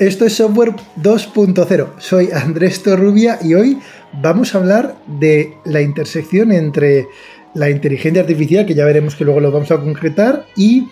[0.00, 1.88] Esto es Software 2.0.
[1.98, 3.78] Soy Andrés Torrubia y hoy
[4.20, 7.06] vamos a hablar de la intersección entre
[7.54, 10.88] la inteligencia artificial, que ya veremos que luego lo vamos a concretar, y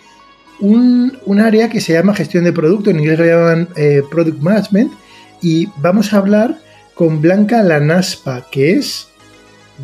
[0.61, 4.93] un, área que se llama gestión de producto, en inglés lo llaman eh, Product Management,
[5.41, 6.57] y vamos a hablar
[6.93, 9.09] con Blanca Lanaspa, que es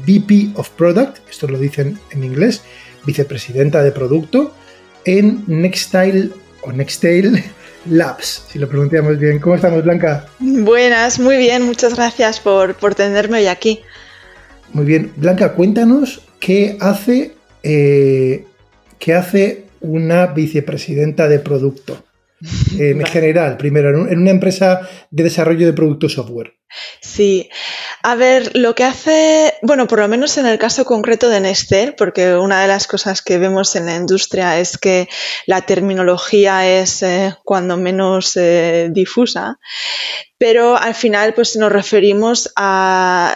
[0.07, 2.61] VP of Product, esto lo dicen en inglés,
[3.05, 4.53] vicepresidenta de producto,
[5.03, 6.29] en Nextile
[6.61, 7.43] o Nextile
[7.85, 9.39] Labs, si lo pronunciamos bien.
[9.39, 10.25] ¿Cómo estamos, Blanca?
[10.39, 13.81] Buenas, muy bien, muchas gracias por, tenerme hoy aquí.
[14.73, 18.45] Muy bien, Blanca, cuéntanos qué hace, eh,
[18.99, 22.03] qué hace una vicepresidenta de producto.
[22.79, 26.53] En general, primero, en una empresa de desarrollo de productos software.
[27.01, 27.49] Sí,
[28.03, 31.93] a ver, lo que hace, bueno, por lo menos en el caso concreto de Nestlé,
[31.97, 35.09] porque una de las cosas que vemos en la industria es que
[35.47, 39.59] la terminología es eh, cuando menos eh, difusa,
[40.37, 43.35] pero al final pues nos referimos a,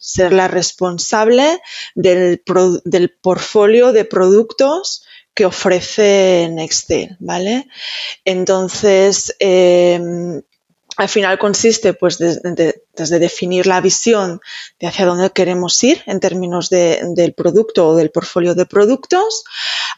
[0.00, 1.60] ser la responsable
[1.94, 2.42] del,
[2.84, 5.04] del portfolio de productos
[5.34, 7.68] que ofrece Nextel, ¿vale?
[8.24, 10.42] Entonces, em,
[10.96, 14.40] al final consiste pues desde definir la visión
[14.78, 19.44] de hacia dónde queremos ir en términos del producto o del portfolio de productos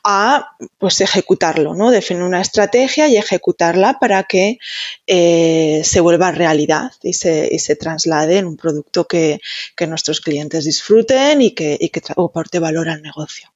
[0.04, 1.90] a pues ejecutarlo, ¿no?
[1.90, 4.58] Definir una estrategia y ejecutarla para que
[5.06, 9.40] eh, se vuelva realidad y se, y se, traslade en un producto que,
[9.88, 13.53] nuestros clientes disfruten y que, y que aporte valor al negocio.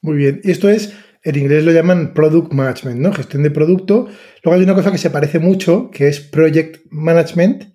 [0.00, 0.40] Muy bien.
[0.44, 3.12] Esto es, en inglés lo llaman Product Management, ¿no?
[3.12, 4.08] Gestión de producto.
[4.42, 7.74] Luego hay una cosa que se parece mucho, que es Project Management.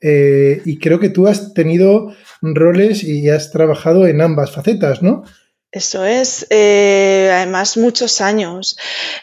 [0.00, 2.12] Eh, y creo que tú has tenido
[2.42, 5.22] roles y has trabajado en ambas facetas, ¿no?
[5.70, 8.76] Eso es, eh, además muchos años.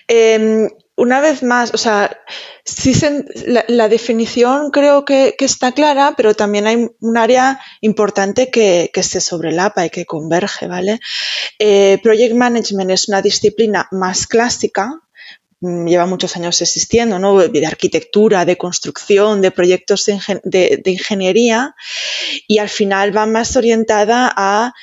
[0.08, 0.68] Em,
[1.00, 2.20] una vez más, o sea,
[2.66, 2.94] sí
[3.46, 9.86] la, definición creo que, está clara, pero también hay un área importante que, se sobrelapa
[9.86, 11.00] y que converge, ¿vale?
[11.58, 14.92] Eh, project Management es una disciplina más clásica,
[15.62, 17.38] mm, lleva muchos años existiendo, ¿no?
[17.48, 21.76] De arquitectura, de construcción, de proyectos de ingeniería,
[22.46, 24.74] y al final va más orientada a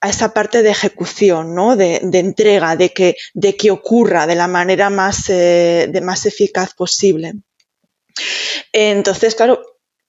[0.00, 1.76] a esa parte de ejecución, ¿no?
[1.76, 6.74] de, entrega, de que, de que ocurra de la manera más, eh, de más eficaz
[6.74, 7.34] posible.
[8.72, 9.60] Entonces, claro,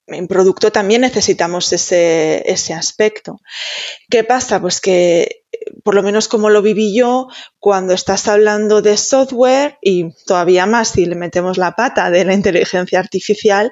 [0.07, 3.39] en producto también necesitamos ese, ese aspecto.
[4.09, 4.61] ¿Qué pasa?
[4.61, 5.40] Pues que
[5.83, 7.27] por lo menos como lo viví yo,
[7.59, 12.33] cuando estás hablando de software y todavía más si le metemos la pata de la
[12.33, 13.71] inteligencia artificial,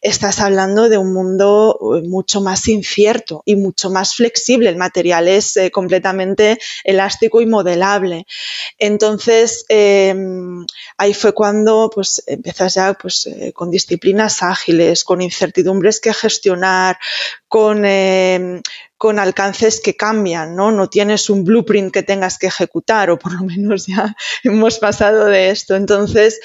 [0.00, 4.68] estás hablando de un mundo eh, mucho más incierto y mucho más flexible.
[4.68, 8.26] El material es eh, completamente elástico y modelable.
[8.78, 10.66] Entonces, em,
[10.96, 16.98] ahí fue cuando pues, empiezas ya pues, eh, con disciplinas ágiles, con incertidumbres que gestionar,
[17.48, 17.84] con
[19.00, 20.72] con alcances que cambian, ¿no?
[20.72, 25.24] No tienes un blueprint que tengas que ejecutar, o por lo menos ya hemos pasado
[25.24, 25.74] de esto.
[25.74, 26.38] Entonces,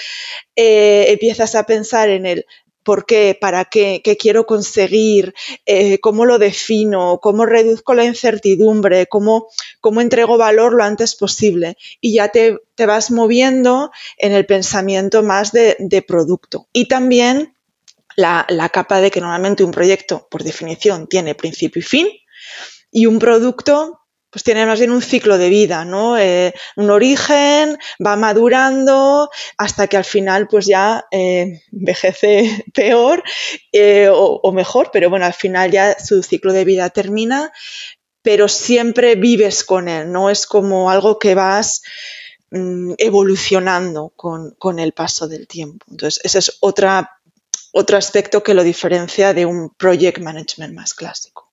[0.56, 2.46] eh, empiezas a pensar en el
[2.82, 5.34] por qué, para qué, qué quiero conseguir,
[5.66, 9.48] eh, cómo lo defino, cómo reduzco la incertidumbre, cómo,
[9.82, 11.76] cómo entrego valor lo antes posible.
[12.00, 16.70] Y ya te, vas moviendo en el pensamiento más de, producto.
[16.72, 17.54] Y también
[18.16, 22.08] la, la, capa de que normalmente un proyecto, por definición, tiene principio y fin,
[22.96, 26.18] y un producto pues tiene más bien un ciclo de vida, ¿no?
[26.18, 33.22] Eh, un origen, va madurando hasta que al final pues ya eh, envejece peor
[33.74, 37.52] eh, o, mejor, pero bueno, al final ya su ciclo de vida termina,
[38.22, 41.82] pero siempre vives con él, no es como algo que vas
[42.52, 45.86] mm, evolucionando con, con, el paso del tiempo.
[45.90, 47.20] Entonces, ese es otra,
[47.74, 51.45] otro aspecto que lo diferencia de un project management más clásico.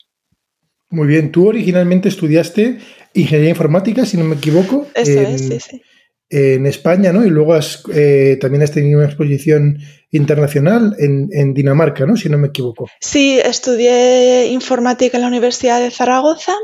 [0.93, 2.79] Muy bien, tú originalmente estudiaste
[3.15, 4.87] ingeniería informática, si no me equivoco.
[4.95, 7.27] en, España, ¿no?
[7.27, 7.55] Y luego
[7.94, 9.79] eh, también has tenido una exposición
[10.11, 12.17] internacional en, Dinamarca, ¿no?
[12.17, 12.89] Si no me equivoco.
[13.00, 16.55] Sí, estudié informática en la Universidad de Zaragoza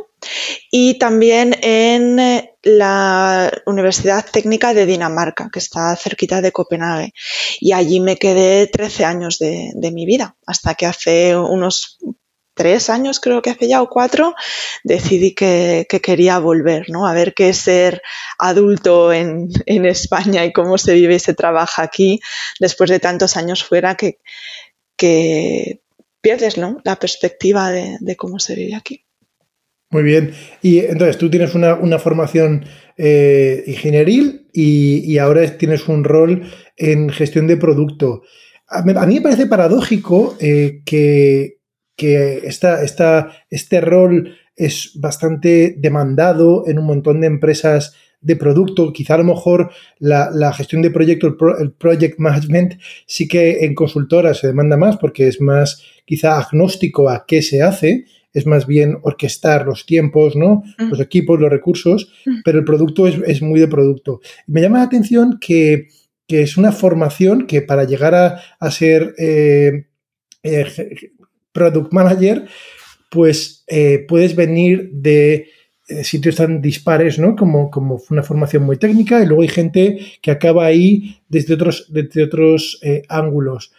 [0.71, 7.13] y también en eh, la Universidad Técnica de Dinamarca, que está cerquita de Copenhague.
[7.61, 11.99] Y allí me quedé 13 años de, de mi vida, hasta que hace unos
[12.59, 14.35] tres años, creo que hace ya, o cuatro,
[14.83, 17.07] decidí que, quería volver, ¿no?
[17.07, 18.03] A ver qué es ser
[18.39, 22.21] adulto en, España y cómo se vive y se trabaja aquí
[22.59, 24.19] después de tantos años fuera que,
[24.97, 25.81] que
[26.21, 26.79] pierdes, ¿no?
[26.85, 29.05] La perspectiva de, cómo se vive aquí.
[29.91, 30.35] Muy bien.
[30.61, 32.67] Y entonces tú tienes una, formación
[32.97, 38.23] eh, ingenieril y, ahora tienes un rol en gestión de producto.
[38.67, 41.58] A, mí me parece paradójico eh, que,
[41.99, 42.49] que
[43.51, 48.93] este rol es bastante demandado en un montón de empresas de producto.
[48.93, 51.27] Quizá a lo mejor la, gestión de proyecto,
[51.59, 52.75] el, project management,
[53.05, 57.63] sí que en consultoras se demanda más porque es más quizá agnóstico a qué se
[57.63, 60.63] hace es más bien orquestar los tiempos, ¿no?
[60.79, 60.91] Mm.
[60.91, 62.43] Los equipos, los recursos, mm.
[62.45, 64.21] pero el producto es, muy de producto.
[64.47, 65.89] Me llama la atención que,
[66.29, 69.87] es una formación que para llegar a, ser eh,
[70.45, 71.13] eh,
[71.53, 72.47] product manager,
[73.11, 75.49] pues eh, puedes venir de
[76.03, 77.35] sitios tan dispares, ¿no?
[77.35, 81.87] Como, como una formación muy técnica y luego hay gente que acaba ahí desde otros,
[81.89, 82.79] desde otros
[83.09, 83.73] ángulos.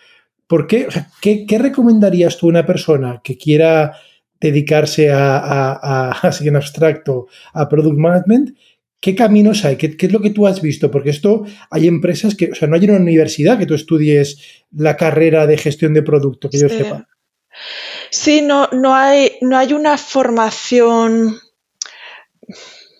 [0.47, 0.87] ¿Por qué,
[1.21, 3.93] qué, qué, recomendarías tú a una persona que quiera
[4.39, 8.57] dedicarse a, así en abstracto, a product management,
[8.99, 9.75] ¿qué caminos hay?
[9.75, 10.89] ¿Qué, es lo que tú has visto?
[10.91, 14.97] Porque esto hay empresas que, o sea, no hay una universidad que tú estudies la
[14.97, 17.07] carrera de gestión de producto, que yo sepa.
[18.09, 21.39] Sí, no, no, hay, no hay una formación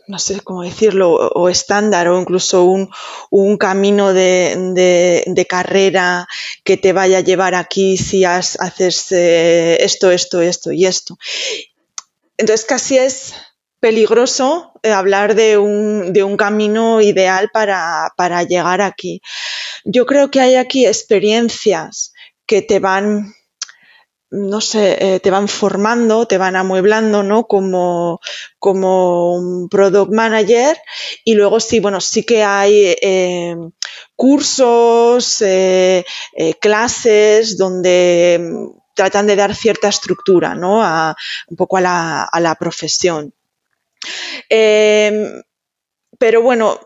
[0.10, 6.28] no sé cómo decirlo, o estándar o incluso un, camino de, carrera
[6.64, 11.16] que te vaya a llevar aquí si haces eh, esto, esto, esto y esto.
[12.38, 13.34] Entonces casi es
[13.80, 19.22] peligroso eh, hablar de un, camino ideal para, para llegar aquí.
[19.86, 22.14] Yo creo que hay aquí experiencias
[22.48, 23.36] que te van
[24.32, 27.48] no sé, eh, te van formando, te van amueblando, ¿no?
[27.48, 28.20] Como,
[28.60, 30.78] como un product manager.
[31.24, 33.56] Y luego sí, bueno, sí que hay eh,
[34.16, 36.06] cursos, eh,
[36.62, 40.80] clases donde tratan de dar cierta estructura, ¿no?
[41.48, 43.34] Un poco a la, a la profesión.
[44.50, 45.42] Em,
[46.18, 46.80] pero bueno,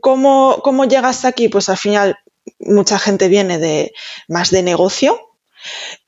[0.00, 1.48] ¿cómo, ¿cómo llegas aquí?
[1.48, 2.18] Pues al final
[2.58, 3.92] mucha gente viene de
[4.28, 5.25] más de negocio,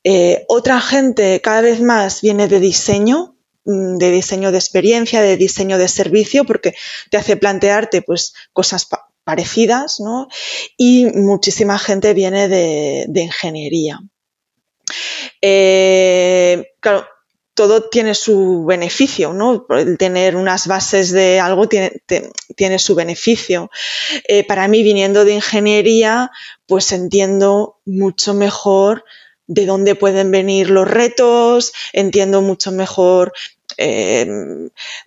[0.03, 3.35] eh, otra gente cada vez más viene de diseño,
[3.65, 6.75] mm, de diseño de experiencia, de diseño de servicio, porque
[7.09, 8.87] te hace plantearte pues, cosas
[9.23, 10.27] parecidas, ¿no?
[10.77, 13.99] Y muchísima gente viene de, ingeniería.
[15.41, 17.05] Eh, claro,
[17.59, 19.65] todo tiene su beneficio, ¿no?
[19.69, 23.69] El tener unas bases de algo tiene, su beneficio.
[24.29, 26.31] Eh, para mí, viniendo de ingeniería,
[26.67, 29.03] pues entiendo mucho mejor
[29.49, 33.33] de dónde pueden venir los retos, entiendo mucho mejor
[33.77, 34.27] eh,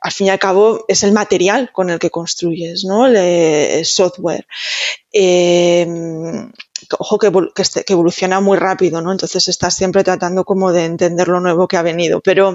[0.00, 3.06] al fin y al cabo es el material con el que construyes, ¿no?
[3.06, 4.46] El software.
[5.12, 5.86] Eh,
[6.98, 7.30] ojo que,
[7.88, 9.12] evoluciona muy rápido, ¿no?
[9.12, 12.20] Entonces estás siempre tratando como de entender lo nuevo que ha venido.
[12.20, 12.54] Pero,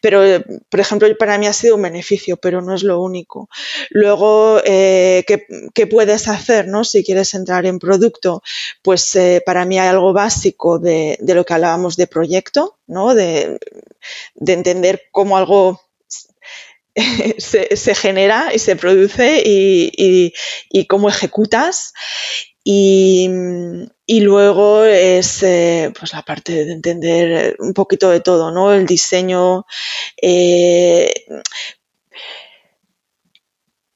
[0.00, 0.22] pero
[0.68, 3.48] por ejemplo, para mí ha sido un beneficio, pero no es lo único.
[3.90, 6.84] Luego, eh, ¿qué, puedes hacer, ¿no?
[6.84, 8.42] Si quieres entrar en producto,
[8.82, 13.14] pues eh, para mí hay algo básico de, lo que hablábamos de proyecto, ¿no?
[13.14, 13.58] De,
[14.46, 15.80] entender cómo algo
[17.38, 20.32] se, genera y se produce y,
[20.88, 21.92] cómo ejecutas.
[22.68, 23.28] Y,
[24.08, 28.72] luego es eh, pues la parte de entender un poquito de todo, ¿no?
[28.72, 29.66] El diseño.
[30.20, 31.14] Eh,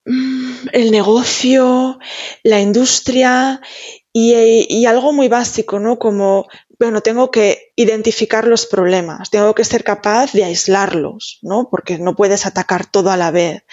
[0.04, 1.98] el negocio,
[2.44, 3.60] la industria
[4.12, 5.98] y, algo muy básico, ¿no?
[5.98, 6.46] Como
[6.80, 11.68] bueno, tengo que identificar los problemas, tengo que ser capaz de aislarlos, ¿no?
[11.70, 13.64] Porque no puedes atacar todo a la vez.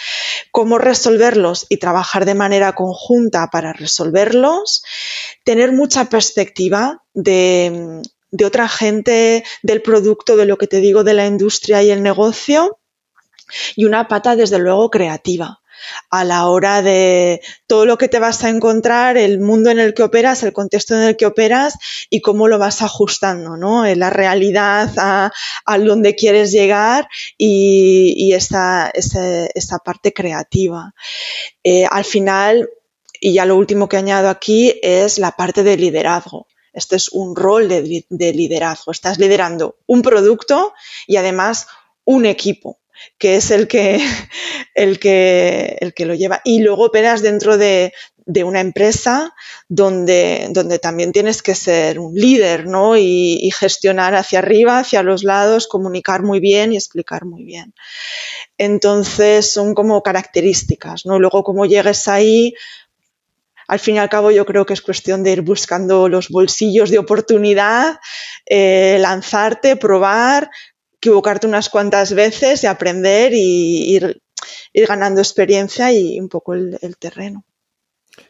[0.51, 4.83] Cómo resolverlos y trabajar de manera conjunta para resolverlos,
[5.45, 11.13] tener mucha perspectiva de, de otra gente, del producto, de lo que te digo, de
[11.13, 12.77] la industria y el negocio,
[13.77, 15.61] y una pata, desde luego, creativa
[16.09, 19.93] a la hora de todo lo que te vas a encontrar, el mundo en el
[19.93, 21.75] que operas, el contexto en el que operas
[22.09, 23.85] y cómo lo vas ajustando, ¿no?
[23.85, 25.31] En la realidad a,
[25.77, 27.07] donde quieres llegar
[27.37, 28.91] y, esa,
[29.83, 30.93] parte creativa.
[31.63, 32.69] Eh, al final,
[33.19, 36.47] y ya lo último que añado aquí es la parte de liderazgo.
[36.73, 38.91] Este es un rol de liderazgo.
[38.91, 40.73] Estás liderando un producto
[41.07, 41.67] y además
[42.05, 42.79] un equipo
[43.17, 43.99] que es el que,
[44.75, 46.41] el que, el que lo lleva.
[46.43, 47.93] Y luego operas dentro de,
[48.27, 49.33] de una empresa
[49.69, 52.97] donde, donde, también tienes que ser un líder, ¿no?
[52.97, 57.73] Y, gestionar hacia arriba, hacia los lados, comunicar muy bien y explicar muy bien.
[58.57, 61.19] Entonces son como características, ¿no?
[61.19, 62.53] Luego como llegues ahí,
[63.67, 66.89] al fin y al cabo yo creo que es cuestión de ir buscando los bolsillos
[66.89, 67.99] de oportunidad,
[68.45, 70.49] eh, lanzarte, probar,
[71.07, 74.21] equivocarte unas cuantas veces y aprender y ir,
[74.87, 77.45] ganando experiencia y un poco el, terreno.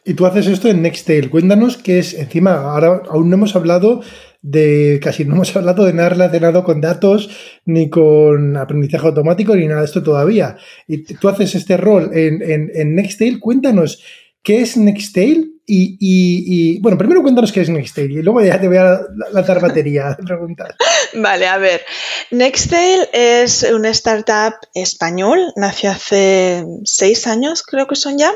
[0.04, 1.30] Y tú haces esto en Nextail.
[1.30, 4.02] Cuéntanos qué es, encima, ahora aún no hemos hablado
[4.40, 7.30] de, casi no hemos hablado de nada relacionado con datos,
[7.64, 10.56] ni con aprendizaje automático, ni nada de esto todavía.
[10.86, 13.40] Y tú haces este rol en, en, en Nextail.
[13.40, 14.02] Cuéntanos
[14.42, 18.78] qué es Nextail y, bueno, primero cuéntanos qué es Nextail y luego ya te voy
[18.78, 19.00] a
[19.32, 20.74] lanzar batería preguntas.
[21.14, 21.84] Vale, a ver.
[22.30, 28.32] Nextail es una startup español, nació hace seis años, creo que son ya.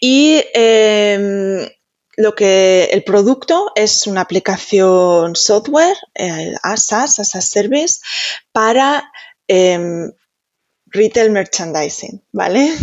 [0.00, 1.68] Y em,
[2.16, 8.00] lo que el producto es una aplicación software, eh, ASAS, ASAS Service,
[8.52, 9.10] para
[9.48, 10.12] em,
[10.92, 12.72] retail merchandising, ¿vale?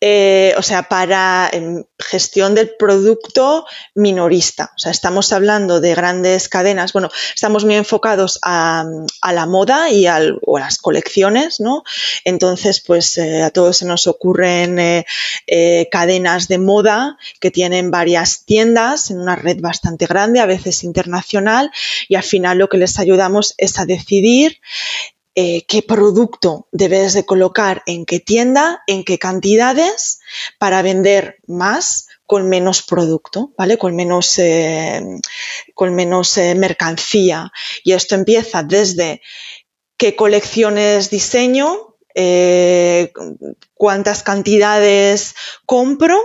[0.00, 4.70] Eh, o sea, para em, gestión del producto minorista.
[4.76, 6.92] O sea, estamos hablando de grandes cadenas.
[6.92, 8.84] Bueno, estamos muy enfocados a,
[9.32, 11.82] la moda y a las colecciones, ¿no?
[12.24, 18.44] Entonces, pues eh, a todos se nos ocurren eh, cadenas de moda que tienen varias
[18.44, 21.72] tiendas en una red bastante grande, a veces internacional,
[22.06, 24.60] y al final lo que les ayudamos es a decidir
[25.40, 30.18] eh, qué producto debes de colocar en qué tienda, en qué cantidades
[30.58, 33.78] para vender más con menos producto, ¿vale?
[33.78, 35.00] Con menos, eh,
[35.74, 37.52] con menos eh, mercancía.
[37.84, 39.22] Y esto empieza desde
[39.96, 41.94] qué colecciones diseño,
[43.74, 46.18] cuántas cantidades compro,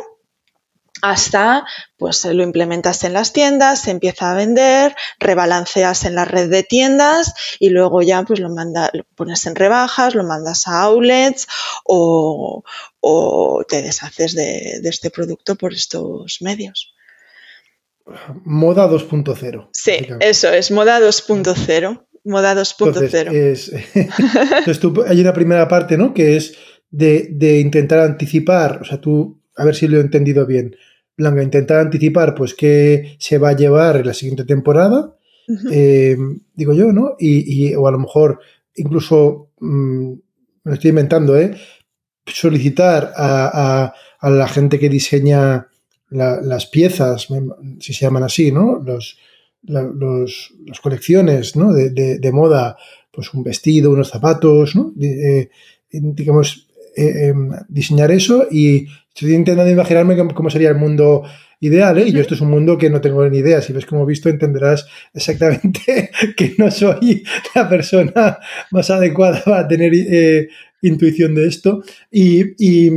[1.03, 1.67] hasta
[2.03, 6.61] pues lo implementas en las tiendas, se empieza a vender, rebalanceas en la red de
[6.61, 11.47] tiendas y luego ya pues lo, manda, lo pones en rebajas, lo mandas a outlets
[11.85, 12.61] o,
[13.69, 16.93] te deshaces de, este producto por estos medios.
[18.43, 19.69] Moda 2.0.
[19.71, 22.05] Sí, eso es, moda 2.0.
[22.25, 23.27] Moda 2.0.
[23.31, 23.71] Entonces,
[25.07, 26.13] hay una primera parte, ¿no?
[26.13, 26.53] Que es
[26.91, 30.75] de, de intentar anticipar, o sea, tú, a ver si lo he entendido bien,
[31.17, 35.15] Blanca, intentar anticipar pues qué se va a llevar en la siguiente temporada,
[35.71, 36.17] eh,
[36.53, 37.15] digo yo, ¿no?
[37.19, 38.39] Y, o a lo mejor
[38.75, 40.19] incluso, mm, me
[40.63, 41.55] lo estoy inventando, ¿eh?
[42.25, 45.67] Solicitar a, la gente que diseña
[46.09, 47.27] las piezas,
[47.79, 48.81] si se llaman así, ¿no?
[48.83, 49.17] Los,
[49.63, 51.73] las colecciones ¿no?
[51.73, 52.77] de, moda,
[53.11, 54.93] pues un vestido, unos zapatos, ¿no?
[55.01, 55.49] Eh,
[55.91, 61.23] digamos, eh, em, diseñar eso y estoy intentando imaginarme cómo sería el mundo
[61.59, 62.07] ideal, ¿eh?
[62.07, 63.61] Y yo esto es un mundo que no tengo ni idea.
[63.61, 67.23] Si ves como he visto, entenderás exactamente que no soy
[67.55, 68.37] la persona
[68.71, 70.49] más adecuada para tener eh,
[70.81, 71.83] intuición de esto.
[72.11, 72.89] Y,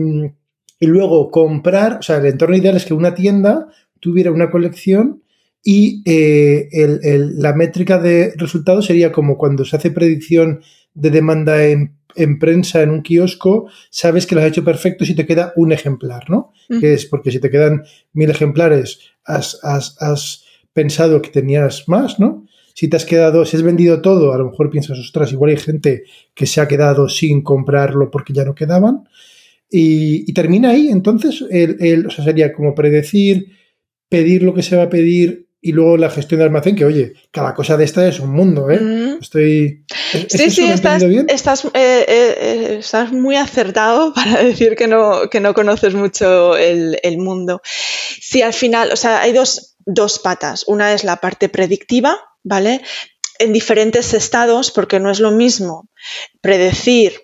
[0.80, 3.68] luego comprar, o sea, el entorno ideal es que una tienda
[4.00, 5.22] tuviera una colección
[5.62, 10.60] y la métrica de resultados sería como cuando se hace predicción
[10.94, 15.14] de demanda en en prensa en un kiosco, sabes que lo has hecho perfecto si
[15.14, 16.52] te queda un ejemplar, ¿no?
[16.80, 22.46] Que es porque si te quedan mil ejemplares, has, has, pensado que tenías más, ¿no?
[22.74, 25.56] Si te has quedado, si has vendido todo, a lo mejor piensas, ostras, igual hay
[25.56, 26.04] gente
[26.34, 29.08] que se ha quedado sin comprarlo porque ya no quedaban.
[29.70, 33.46] Y, termina ahí, entonces, el, o sea, sería como predecir,
[34.08, 37.14] pedir lo que se va a pedir y luego la gestión de almacén, que oye,
[37.32, 38.78] cada cosa de esta es un mundo, ¿eh?
[38.78, 39.18] Mm.
[39.20, 39.84] Estoy...
[40.28, 45.54] sí, sí, estás, estás, eh, eh, estás, muy acertado para decir que no, que no
[45.54, 47.62] conoces mucho el, mundo.
[47.64, 50.62] Sí, al final, o sea, hay dos, dos patas.
[50.68, 52.82] Una es la parte predictiva, ¿vale?
[53.40, 55.88] En diferentes estados, porque no es lo mismo
[56.40, 57.22] predecir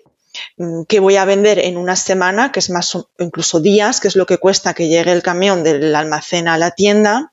[0.57, 4.17] mm, que voy a vender en una semana, que es más incluso días, que es
[4.17, 7.32] lo que cuesta que llegue el camión del almacén a la tienda,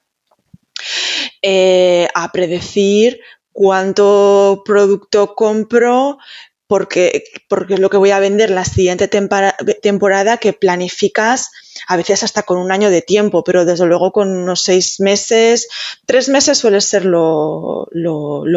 [1.43, 3.21] eh, a predecir
[3.53, 6.19] cuánto producto compro
[6.67, 11.51] porque, porque es lo que voy a vender la siguiente temporada que planificas
[11.89, 15.69] a veces hasta con un año de tiempo, pero desde luego con unos seis meses,
[16.07, 17.89] tres meses suele ser lo,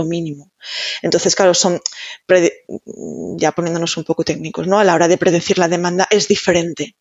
[0.05, 0.51] mínimo.
[1.01, 1.81] Entonces, claro, son,
[3.37, 4.77] ya poniéndonos un poco técnicos, ¿no?
[4.77, 6.95] A la hora de predecir la demanda es diferente.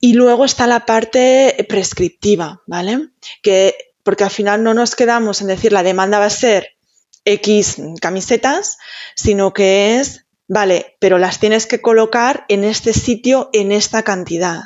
[0.00, 3.10] Y luego está la parte prescriptiva, ¿vale?
[3.42, 3.74] Que
[4.06, 6.76] porque al final no nos quedamos en decir la demanda va a ser
[7.24, 8.78] X camisetas,
[9.16, 14.60] sino que es, vale, pero las tienes que colocar en este sitio en esta cantidad.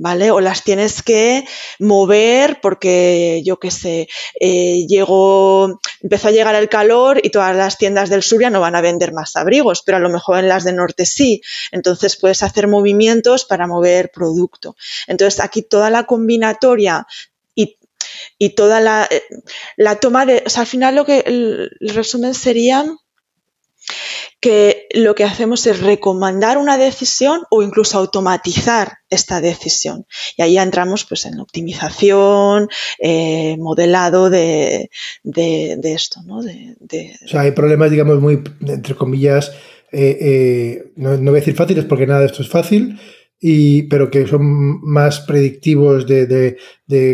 [0.00, 0.30] ¿Vale?
[0.30, 1.44] O las tienes que
[1.80, 4.06] mover porque, yo qué sé,
[4.38, 8.60] eh, llegó, empezó a llegar el calor y todas las tiendas del sur ya no
[8.60, 11.42] van a vender más abrigos, pero a lo mejor en las de norte sí.
[11.72, 14.76] Entonces puedes hacer movimientos para mover producto.
[15.08, 17.04] Entonces aquí toda la combinatoria
[18.38, 19.22] y toda la, eh,
[19.76, 22.86] la, toma de, o sea, al final lo que el, resumen sería
[24.40, 30.06] que lo que hacemos es recomendar una decisión o incluso automatizar esta decisión.
[30.36, 32.68] Y ahí entramos pues, en optimización,
[33.00, 34.90] eh, modelado de,
[35.24, 36.20] esto.
[36.24, 36.38] ¿no?
[36.38, 36.42] O
[37.26, 39.52] sea, hay problemas, digamos, muy, entre comillas,
[39.90, 42.98] eh, eh, no, voy a decir fáciles porque nada de esto es fácil,
[43.40, 46.56] y, pero que son más predictivos de,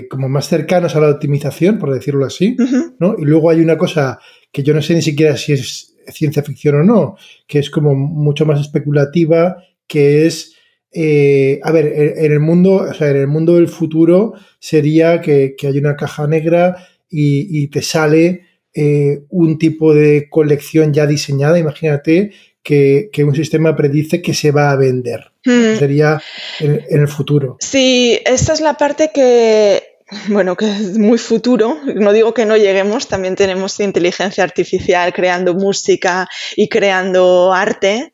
[0.08, 2.56] como más cercanos a la optimización, por decirlo así,
[2.98, 3.16] ¿no?
[3.18, 4.18] Y luego hay una cosa
[4.50, 7.16] que yo no sé ni siquiera si es ciencia ficción o no,
[7.46, 10.54] que es como mucho más especulativa, que es,
[10.92, 15.56] eh, a ver, en el mundo, o sea, en el mundo del futuro sería que,
[15.62, 16.76] hay una caja negra
[17.10, 22.32] y, te sale eh, un tipo de colección ya diseñada, imagínate
[22.64, 25.30] que, un sistema predice que se va a vender.
[25.44, 25.78] Hmm.
[25.78, 26.20] Sería
[26.58, 27.56] en, el futuro.
[27.60, 29.93] Sí, esta es la parte que
[30.28, 31.78] bueno, que es muy futuro.
[31.84, 38.12] No digo que no lleguemos, también tenemos inteligencia artificial creando música y creando arte,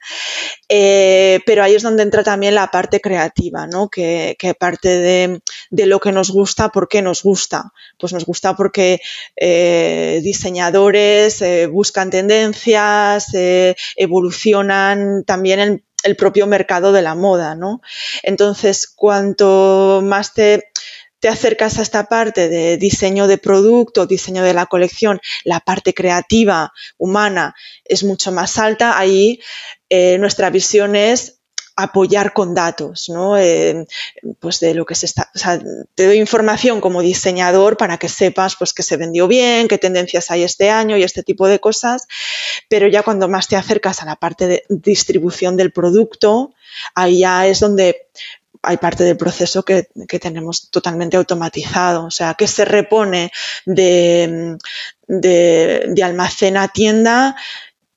[0.69, 3.89] eh, pero ahí es donde entra también la parte creativa, ¿no?
[3.89, 7.73] Que, parte de, lo que nos gusta, ¿por qué nos gusta?
[7.99, 9.01] Pues nos gusta porque
[9.37, 13.29] eh, diseñadores eh, buscan tendencias,
[13.97, 17.81] evolucionan también el, el propio mercado de la moda, ¿no?
[18.23, 20.71] Entonces, cuanto más te
[21.21, 25.95] te acercas a esta parte de diseño de producto, diseño de la colección, la parte
[25.95, 29.41] creativa, humana, es mucho más alta, ahí
[29.91, 31.41] eh, nuestra visión es
[31.77, 33.39] apoyar con datos, ¿no?
[33.39, 33.87] Eh,
[34.39, 35.31] pues de lo que se está,
[35.95, 40.31] te doy información como diseñador para que sepas pues que se vendió bien, qué tendencias
[40.31, 42.07] hay este año y este tipo de cosas,
[42.69, 46.53] pero ya cuando más te acercas a la parte de distribución del producto,
[46.95, 48.09] ahí ya es donde
[48.63, 49.89] hay parte del proceso que,
[50.21, 53.33] tenemos totalmente automatizado, o sea, que se repone
[53.65, 54.57] de,
[55.07, 56.03] de, de
[56.57, 57.37] a tienda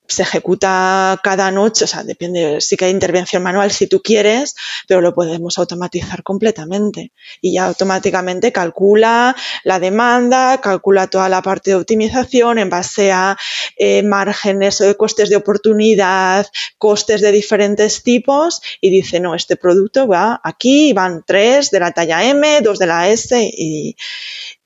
[0.07, 4.55] se ejecuta cada noche, o sea, depende, sí que hay intervención manual si tú quieres,
[4.87, 7.13] pero lo podemos automatizar completamente.
[7.41, 13.37] Y ya automáticamente calcula la demanda, calcula toda la parte de optimización en base a
[13.77, 20.07] eh, márgenes o costes de oportunidad, costes de diferentes tipos y dice, no, este producto
[20.07, 23.95] va aquí, van tres de la talla M, dos de la S y,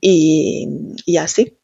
[0.01, 1.57] y, así.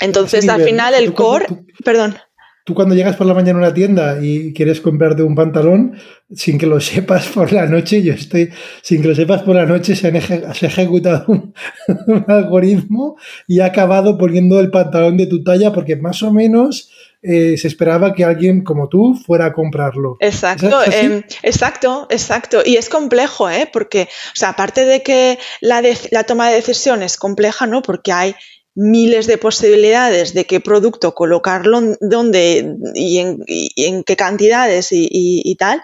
[0.00, 1.46] Entonces, al final, el core,
[1.84, 2.18] perdón.
[2.64, 5.98] Tú cuando llegas por la mañana a una tienda y quieres comprarte un pantalón,
[6.34, 8.50] sin que lo sepas por la noche, yo estoy,
[8.80, 11.26] sin que lo sepas por la noche, se, ha ejecutado
[12.06, 16.90] un, algoritmo y ha acabado poniendo el pantalón de tu talla porque más o menos
[17.20, 20.16] eh, se esperaba que alguien como tú fuera a comprarlo.
[20.20, 22.62] Exacto, em, exacto, exacto.
[22.64, 23.68] Y es complejo, ¿eh?
[23.70, 27.82] Porque, o sea, aparte de que la, la toma de decisión es compleja, ¿no?
[27.82, 28.34] Porque hay
[28.74, 35.82] miles de posibilidades de qué producto colocarlo, dónde y en, qué cantidades y, tal,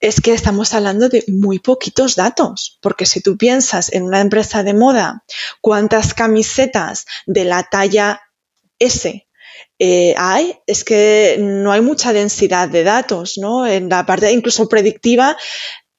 [0.00, 4.62] es que estamos hablando de muy poquitos datos, porque si tú piensas en una empresa
[4.62, 5.24] de moda,
[5.60, 8.20] cuántas camisetas de la talla
[8.78, 9.26] S
[9.78, 13.66] eh, hay, es que no hay mucha densidad de datos, ¿no?
[13.66, 15.36] En la parte incluso predictiva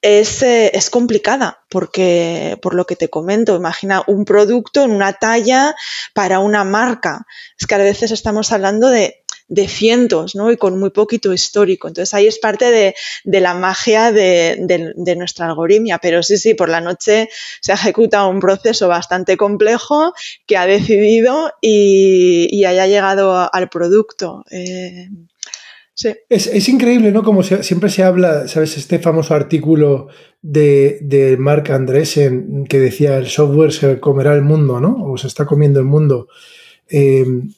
[0.07, 5.75] eh, es, complicada porque, por lo que te comento, imagina un producto en una talla
[6.13, 7.25] para una marca.
[7.59, 9.23] Es que a veces estamos hablando de,
[9.67, 10.51] cientos, ¿no?
[10.51, 11.87] Y con muy poquito histórico.
[11.87, 12.93] Entonces ahí es parte de,
[13.41, 15.97] la magia de, nuestra algoritmia.
[15.97, 20.13] Pero sí, sí, por la noche se ejecuta un proceso bastante complejo
[20.45, 24.45] que ha decidido y, haya llegado al producto.
[24.51, 25.09] Eh,
[26.29, 27.23] es, increíble, ¿no?
[27.23, 28.77] Como siempre se habla, ¿sabes?
[28.77, 30.07] Este famoso artículo
[30.41, 34.97] de, de Mark Andresen que decía el software se comerá el mundo, ¿no?
[35.05, 36.27] O se está comiendo el mundo.
[36.89, 37.49] Em,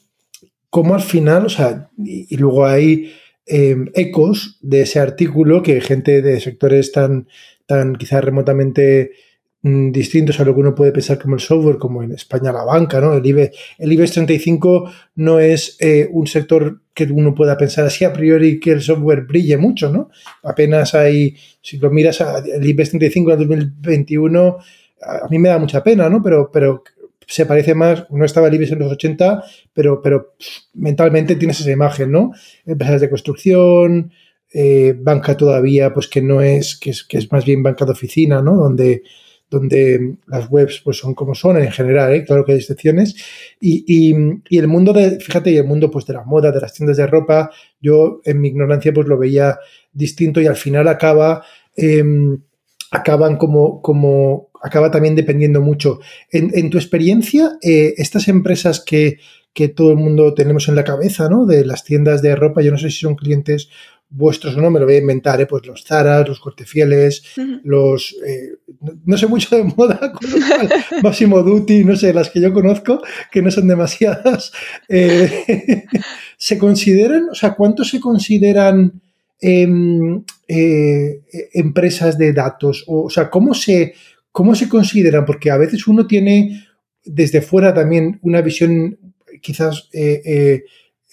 [0.70, 3.12] como al final, o sea, y, luego hay
[3.46, 7.26] em, ecos de ese artículo que gente de sectores tan,
[7.66, 9.12] tan quizás remotamente
[9.60, 13.00] distintos a lo que uno puede pensar como el software, como en España la banca,
[13.00, 13.14] ¿no?
[13.14, 18.04] El IBEX, el IBEX 35 no es eh, un sector que uno pueda pensar así
[18.04, 20.10] a priori que el software brille mucho, ¿no?
[20.44, 24.58] Apenas hay, si lo miras, el IBEX 35 en 2021,
[25.02, 26.22] a mí me da mucha pena, ¿no?
[26.22, 26.84] Pero, pero
[27.26, 29.42] se parece más, no estaba el IBEX en los 80,
[29.74, 30.34] pero, pero
[30.74, 32.30] mentalmente tienes esa imagen, ¿no?
[32.64, 34.12] Empresas de construcción,
[34.52, 37.92] eh, banca todavía, pues que no es que, es, que es más bien banca de
[37.92, 38.54] oficina, ¿no?
[38.56, 39.02] Donde
[39.50, 42.24] donde las webs pues son como son en general, ¿eh?
[42.24, 43.16] claro que hay excepciones.
[43.60, 44.12] Y,
[44.50, 47.06] el mundo de, fíjate, y el mundo pues de la moda, de las tiendas de
[47.06, 49.58] ropa, yo en mi ignorancia pues lo veía
[49.92, 51.42] distinto y al final acaba,
[51.76, 52.42] em,
[52.90, 56.00] acaban como, como, acaba también dependiendo mucho.
[56.30, 59.18] En, tu experiencia, eh, estas empresas que,
[59.52, 61.46] que todo el mundo tenemos en la cabeza, ¿no?
[61.46, 63.70] De las tiendas de ropa, yo no sé si son clientes
[64.10, 65.46] vuestros o no, me lo voy a inventar, ¿eh?
[65.46, 67.22] pues los Zara, los Cortefieles,
[67.62, 68.16] los...
[68.26, 68.56] Eh,
[69.04, 70.70] no, sé mucho de moda, con lo cual,
[71.02, 74.52] Máximo Duty, no sé, las que yo conozco, que no son demasiadas,
[74.88, 75.84] eh,
[76.36, 79.00] ¿se consideran, o sea, cuántos se consideran
[79.40, 81.20] em, eh,
[81.52, 82.84] empresas de datos?
[82.86, 83.94] O, o sea, ¿cómo se,
[84.32, 85.26] ¿cómo se consideran?
[85.26, 86.66] Porque a veces uno tiene
[87.04, 88.98] desde fuera también una visión
[89.40, 89.88] quizás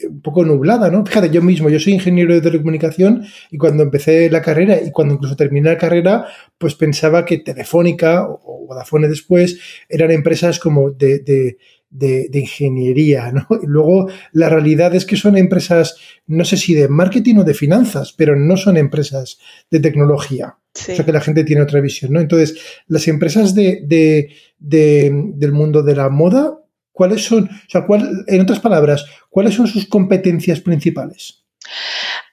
[0.03, 1.05] un poco nublada, ¿no?
[1.05, 5.13] Fíjate, yo mismo, yo soy ingeniero de telecomunicación y cuando empecé la carrera y cuando
[5.13, 6.25] incluso terminé la carrera,
[6.57, 11.57] pues pensaba que Telefónica o Vodafone después eran empresas como de, de,
[11.89, 13.47] de, ingeniería, ¿no?
[13.63, 15.95] Y luego la realidad es que son empresas,
[16.27, 19.39] no sé si de marketing o de finanzas, pero no son empresas
[19.71, 20.57] de tecnología.
[20.75, 22.19] O sea que la gente tiene otra visión, ¿no?
[22.19, 24.27] Entonces, las empresas de,
[24.59, 26.59] del mundo de la moda
[26.95, 31.43] ¿Cuáles son, o sea, cuál, en otras palabras, cuáles son sus competencias principales?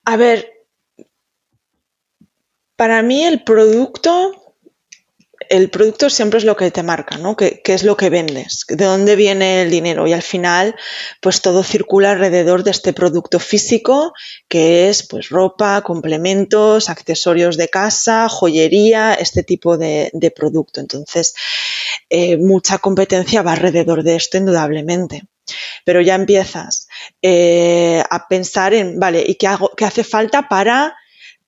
[0.04, 0.48] A ver,
[2.76, 4.41] para mí el producto
[5.52, 7.36] el producto siempre es lo que te marca, ¿no?
[7.36, 8.64] ¿Qué, es lo que vendes?
[8.68, 10.06] ¿De dónde viene el dinero?
[10.06, 10.74] Y al final,
[11.20, 14.14] pues todo circula alrededor de este producto físico,
[14.48, 20.80] que es pues ropa, complementos, accesorios de casa, joyería, este tipo de, producto.
[20.80, 21.34] Entonces,
[22.08, 25.24] eh, mucha competencia va alrededor de esto, indudablemente.
[25.84, 26.88] Pero ya empiezas
[27.20, 30.96] eh, a pensar en, vale, ¿y qué, hago, qué hace falta para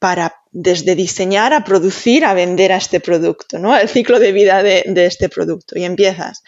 [0.05, 3.77] para desde diseñar a producir a vender a este producto, ¿no?
[3.77, 5.77] El ciclo de vida de, este producto.
[5.77, 6.43] Y empiezas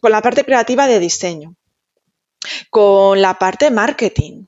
[0.00, 1.54] con la parte creativa de diseño,
[2.68, 4.46] con la parte marketing,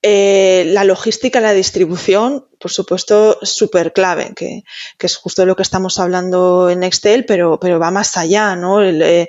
[0.00, 4.62] eh, la logística, la distribución, por supuesto, súper clave, que,
[5.00, 8.80] es justo lo que estamos hablando en Excel, pero, pero va más allá, ¿no?
[8.84, 9.28] Eh,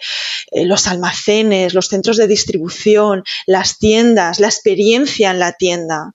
[0.52, 6.14] eh, los almacenes, los centros de distribución, las tiendas, la experiencia en la tienda.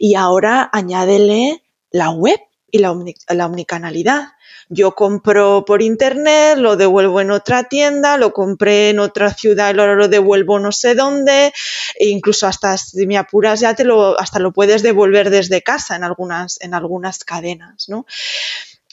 [0.00, 1.62] Y ahora añádele
[1.98, 2.94] la web y la,
[3.28, 4.28] la omnicanalidad.
[4.68, 9.94] Yo compro por internet, lo devuelvo en otra tienda, lo compré en otra ciudad luego
[9.94, 11.52] lo devuelvo no sé dónde,
[11.98, 15.96] e incluso hasta si me apuras ya te lo, hasta lo puedes devolver desde casa
[15.96, 18.04] en algunas, en algunas cadenas, ¿no?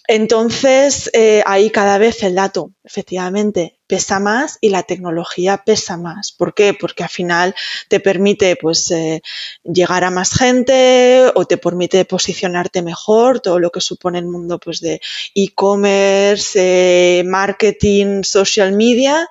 [0.07, 6.31] Entonces, eh, ahí cada vez el dato, efectivamente, pesa más y la tecnología pesa más.
[6.31, 6.73] ¿Por qué?
[6.73, 7.55] Porque al final
[7.87, 9.21] te permite pues, eh,
[9.63, 14.59] llegar a más gente o te permite posicionarte mejor, todo lo que supone el mundo
[14.59, 15.01] pues, de
[15.33, 19.27] e-commerce, eh, marketing, social media,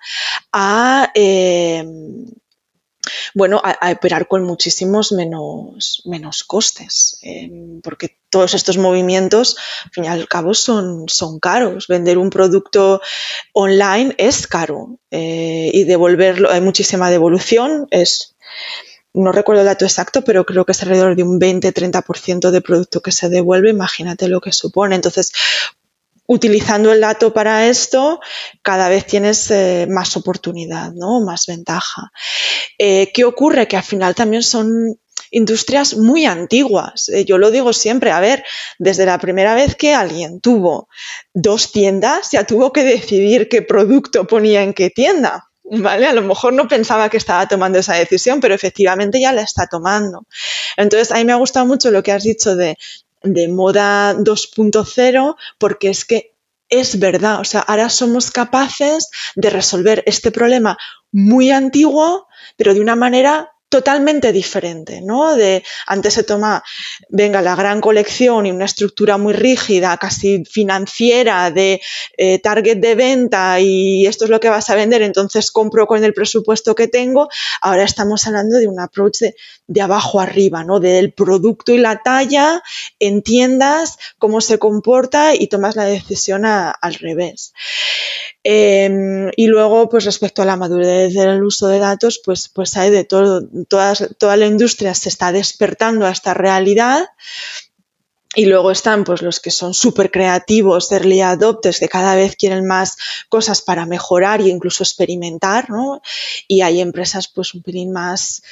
[0.52, 1.10] a
[3.34, 10.04] bueno, a, operar con muchísimos menos, menos costes, em, porque todos estos movimientos, al fin
[10.04, 11.86] y al cabo, son, son caros.
[11.86, 13.00] Vender un producto
[13.52, 18.34] online es caro eh, y devolverlo, hay muchísima devolución, es
[19.14, 23.00] no recuerdo el dato exacto, pero creo que es alrededor de un 20-30% de producto
[23.00, 23.70] que se devuelve.
[23.70, 24.96] Imagínate lo que supone.
[24.96, 25.32] Entonces,
[26.26, 28.20] utilizando el dato para esto,
[28.62, 31.20] cada vez tienes eh, más oportunidad, ¿no?
[31.20, 32.10] Más ventaja.
[32.78, 33.68] Eh, ¿Qué ocurre?
[33.68, 34.98] Que al final también son
[35.30, 37.08] industrias muy antiguas.
[37.08, 38.44] Eh, yo lo digo siempre, a ver,
[38.78, 40.88] desde la primera vez que alguien tuvo
[41.34, 45.48] dos tiendas, ya tuvo que decidir qué producto ponía en qué tienda.
[45.66, 46.06] ¿Vale?
[46.06, 49.66] A lo mejor no pensaba que estaba tomando esa decisión, pero efectivamente ya la está
[49.66, 50.26] tomando.
[50.76, 52.76] Entonces, a mí me ha gustado mucho lo que has dicho de
[53.24, 56.34] de moda 2.0 porque es que
[56.68, 60.76] es verdad, o sea, ahora somos capaces de resolver este problema
[61.12, 65.34] muy antiguo, pero de una manera totalmente diferente, ¿no?
[65.34, 66.62] De antes se toma,
[67.08, 71.80] venga, la gran colección y una estructura muy rígida, casi financiera, de
[72.16, 76.04] eh, target de venta y esto es lo que vas a vender, entonces compro con
[76.04, 77.28] el presupuesto que tengo.
[77.60, 79.22] Ahora estamos hablando de un approach
[79.66, 80.78] de, abajo arriba, ¿no?
[80.78, 82.62] Del producto y la talla,
[83.00, 87.52] entiendas cómo se comporta y tomas la decisión al revés.
[88.46, 92.90] Em, y luego, pues respecto a la madurez del uso de datos, pues, pues hay
[92.90, 93.42] de todo.
[93.66, 97.06] toda la industria se está despertando a esta realidad.
[98.36, 102.66] Y luego están pues los que son súper creativos, early adopters, que cada vez quieren
[102.66, 102.96] más
[103.28, 106.02] cosas para mejorar e incluso experimentar, ¿no?
[106.48, 108.42] Y hay empresas pues un pelín más,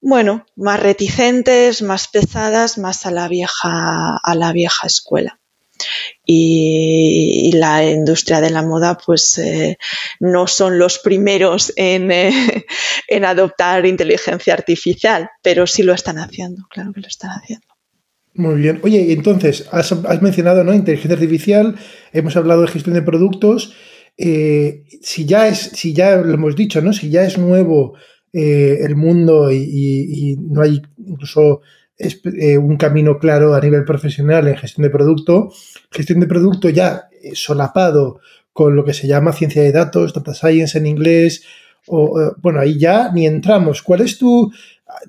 [0.00, 5.38] bueno, más reticentes, más pesadas, más a la vieja, a la vieja escuela
[6.24, 9.78] y, la industria de la moda pues eh,
[10.20, 12.66] no son los primeros en, eh,
[13.08, 17.66] en, adoptar inteligencia artificial, pero sí lo están haciendo, claro que lo están haciendo.
[18.34, 18.80] Muy bien.
[18.82, 20.74] Oye, entonces, has, has mencionado ¿no?
[20.74, 21.76] inteligencia artificial,
[22.12, 23.74] hemos hablado de gestión de productos.
[24.16, 26.92] Eh, si ya es, si ya lo hemos dicho, ¿no?
[26.92, 27.94] Si ya es nuevo
[28.36, 31.60] el mundo y, no hay incluso
[32.58, 35.52] un camino claro a nivel profesional en gestión de producto.
[35.94, 38.20] Gestión de producto ya solapado
[38.52, 41.44] con lo que se llama ciencia de datos, data science en inglés,
[41.86, 43.82] o, bueno, ahí ya ni entramos.
[43.82, 44.52] ¿Cuál es tu,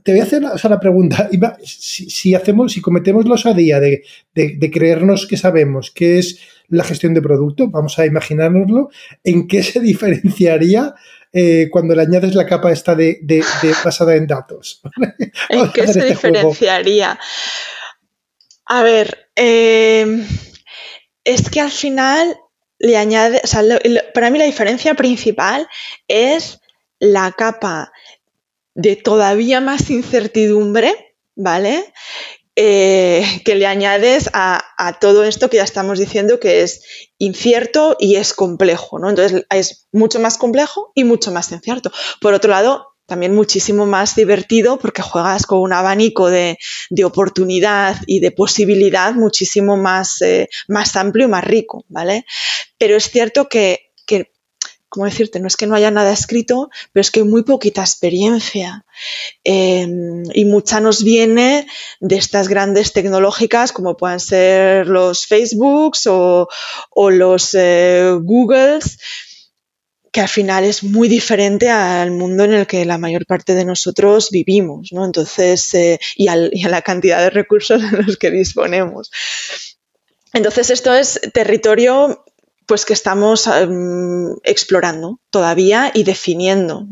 [0.04, 1.30] te voy a hacer la, pregunta.
[1.63, 7.13] Si, hacemos, si cometemos la osadía de, de, creernos que sabemos qué es la gestión
[7.13, 8.89] de producto, vamos a imaginárnoslo,
[9.24, 10.95] ¿en qué se diferenciaría
[11.32, 13.19] eh, cuando le añades la capa esta de,
[13.84, 14.82] basada en datos?
[15.50, 17.19] ¿En qué se este diferenciaría?
[18.67, 20.26] A ver, em,
[21.25, 22.39] es que al final
[22.79, 23.61] le añade, o sea,
[24.13, 25.67] para mí la diferencia principal
[26.07, 26.59] es
[26.99, 27.91] la capa
[28.73, 31.93] de todavía más incertidumbre, ¿vale?
[32.57, 34.63] Eh, que le añades a,
[35.01, 36.83] todo esto que ya estamos diciendo que es
[37.17, 39.09] incierto y es complejo, ¿no?
[39.09, 41.91] Entonces es mucho más complejo y mucho más incierto.
[42.21, 46.57] Por otro lado, también muchísimo más divertido porque juegas con un abanico de,
[47.03, 52.25] oportunidad y de posibilidad muchísimo más, eh, más amplio y más rico, ¿vale?
[52.77, 53.85] Pero es cierto que
[54.95, 55.41] ¿cómo decirte?
[55.41, 58.85] No es que no haya nada escrito, pero es que hay muy poquita experiencia.
[59.43, 61.67] Em, y mucha nos viene
[61.99, 66.47] de estas grandes tecnológicas como puedan ser los Facebooks o,
[66.95, 68.97] los eh, Googles,
[70.15, 73.65] que al final es muy diferente al mundo en el que la mayor parte de
[73.65, 75.04] nosotros vivimos, ¿no?
[75.04, 79.12] Entonces, eh, y, a la cantidad de recursos en los que disponemos.
[80.32, 82.23] Entonces, esto es territorio
[82.65, 86.88] pues que estamos em, explorando todavía y definiendo.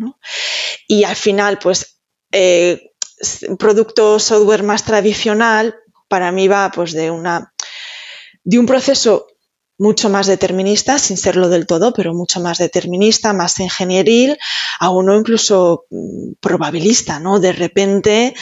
[0.90, 2.02] Y al final, pues,
[2.34, 2.92] eh,
[3.58, 5.78] producto software más tradicional,
[6.10, 7.54] para mí va pues de una
[8.44, 9.28] de un proceso
[9.78, 14.38] mucho más determinista, sin serlo del todo, pero mucho más determinista, más ingenieril,
[14.80, 17.40] a uno incluso mm, probabilista, ¿no?
[17.40, 18.36] De repente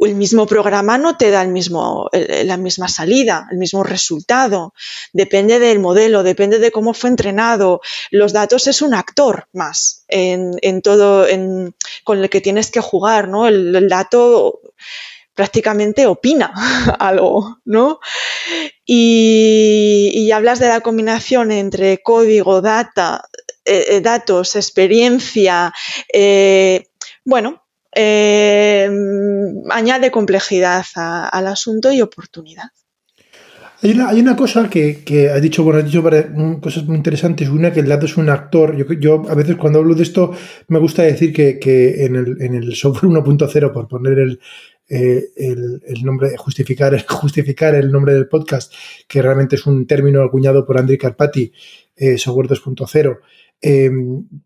[0.00, 4.74] el mismo programa no te da el mismo, la misma salida, el mismo resultado.
[5.12, 7.80] Depende del modelo, depende de cómo fue entrenado.
[8.10, 11.26] Los datos es un actor más en, todo,
[12.04, 13.46] con el que tienes que jugar, ¿no?
[13.46, 14.60] el dato
[15.34, 16.52] prácticamente opina
[16.98, 18.00] algo, ¿no?
[18.84, 23.22] Y, hablas de la combinación entre código, data,
[23.64, 25.72] eh, eh, datos, experiencia,
[26.12, 26.86] eh,
[27.24, 27.62] bueno,
[29.70, 32.70] añade complejidad al asunto y oportunidad.
[33.82, 36.02] Hay una, cosa que, que dicho, bueno, has dicho
[36.60, 37.48] cosas muy interesantes.
[37.48, 38.76] Una, que el dato es un actor.
[38.76, 40.32] Yo, yo a veces cuando hablo de esto
[40.68, 44.40] me gusta decir que, que en, el, en el software 1.0, por poner el,
[44.94, 48.74] eh, el, nombre, justificar, justificar el nombre del podcast,
[49.08, 51.50] que realmente es un término acuñado por Andrei Carpati,
[51.96, 53.18] eh, Software 2.0.
[53.62, 53.90] Eh,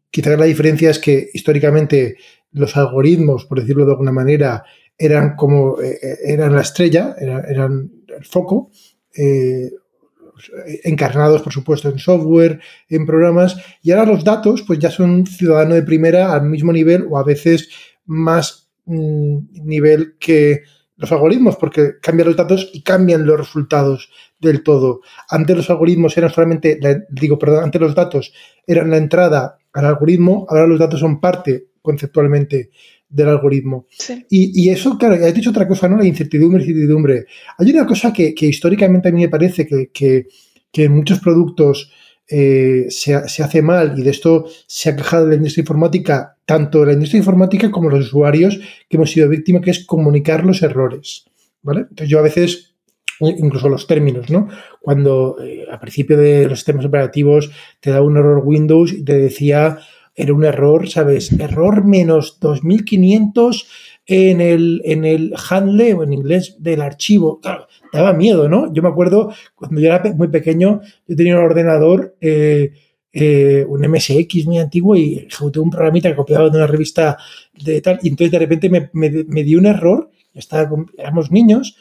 [0.09, 2.17] quizás la diferencia es que históricamente
[2.53, 4.63] los algoritmos, por decirlo de alguna manera,
[4.97, 8.71] eran como eh, eran la estrella, eran, el foco,
[10.85, 15.75] encarnados, por supuesto, en software, en programas, y ahora los datos, pues ya son ciudadano
[15.75, 17.69] de primera al mismo nivel o a veces
[18.05, 20.63] más nivel que
[20.97, 25.01] los algoritmos, porque cambian los datos y cambian los resultados del todo.
[25.29, 26.79] Antes los algoritmos eran solamente,
[27.11, 28.33] digo, perdón, antes los datos
[28.67, 32.71] eran la entrada al algoritmo, ahora los datos son parte conceptualmente
[33.09, 33.87] del algoritmo.
[34.31, 35.99] Y, eso, claro, has dicho otra cosa, ¿no?
[35.99, 37.27] La incertidumbre, incertidumbre.
[37.59, 40.27] Hay una cosa que, históricamente a mí me parece que, que,
[40.73, 41.91] que en muchos productos
[42.29, 46.93] eh, se, hace mal y de esto se ha quejado la industria informática, tanto la
[46.93, 48.59] industria informática como los usuarios
[48.89, 51.25] que hemos sido víctimas, que es comunicar los errores.
[51.63, 51.81] ¿vale?
[51.83, 52.75] Entonces yo a veces,
[53.21, 54.49] incluso los términos, ¿no?
[54.81, 59.19] Cuando eh, a principio de los sistemas operativos te da un error Windows y te
[59.19, 59.79] decía,
[60.15, 61.33] era un error, ¿sabes?
[61.39, 63.69] Error menos 2500
[64.07, 67.41] en el, en el handle o en inglés del archivo.
[67.41, 68.73] Claro, daba miedo, ¿no?
[68.73, 72.73] Yo me acuerdo cuando yo era muy pequeño, yo tenía un ordenador, eh,
[73.13, 77.17] eh, un MSX muy antiguo y ejecuté un programita que copiaba de una revista
[77.53, 81.77] de tal, y entonces de repente me, me, dio un error, estaba éramos niños,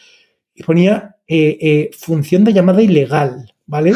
[0.56, 3.94] y ponía eh, función de llamada ilegal, ¿vale?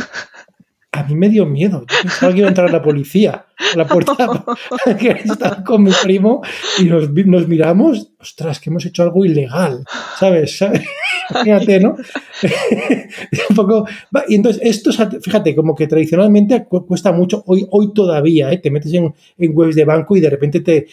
[0.92, 1.82] A mí me dio miedo.
[1.82, 4.16] Yo pensaba que iba a entrar la policía a la puerta
[5.00, 6.42] que estaba con mi primo
[6.80, 7.10] y nos,
[7.48, 9.84] miramos, ostras, que hemos hecho algo ilegal,
[10.18, 10.60] ¿sabes?
[11.44, 11.96] Fíjate, ¿no?
[14.28, 18.58] y entonces, esto, fíjate, como que tradicionalmente cuesta mucho, hoy, hoy todavía, ¿eh?
[18.58, 20.88] te metes en, webs de banco y de repente te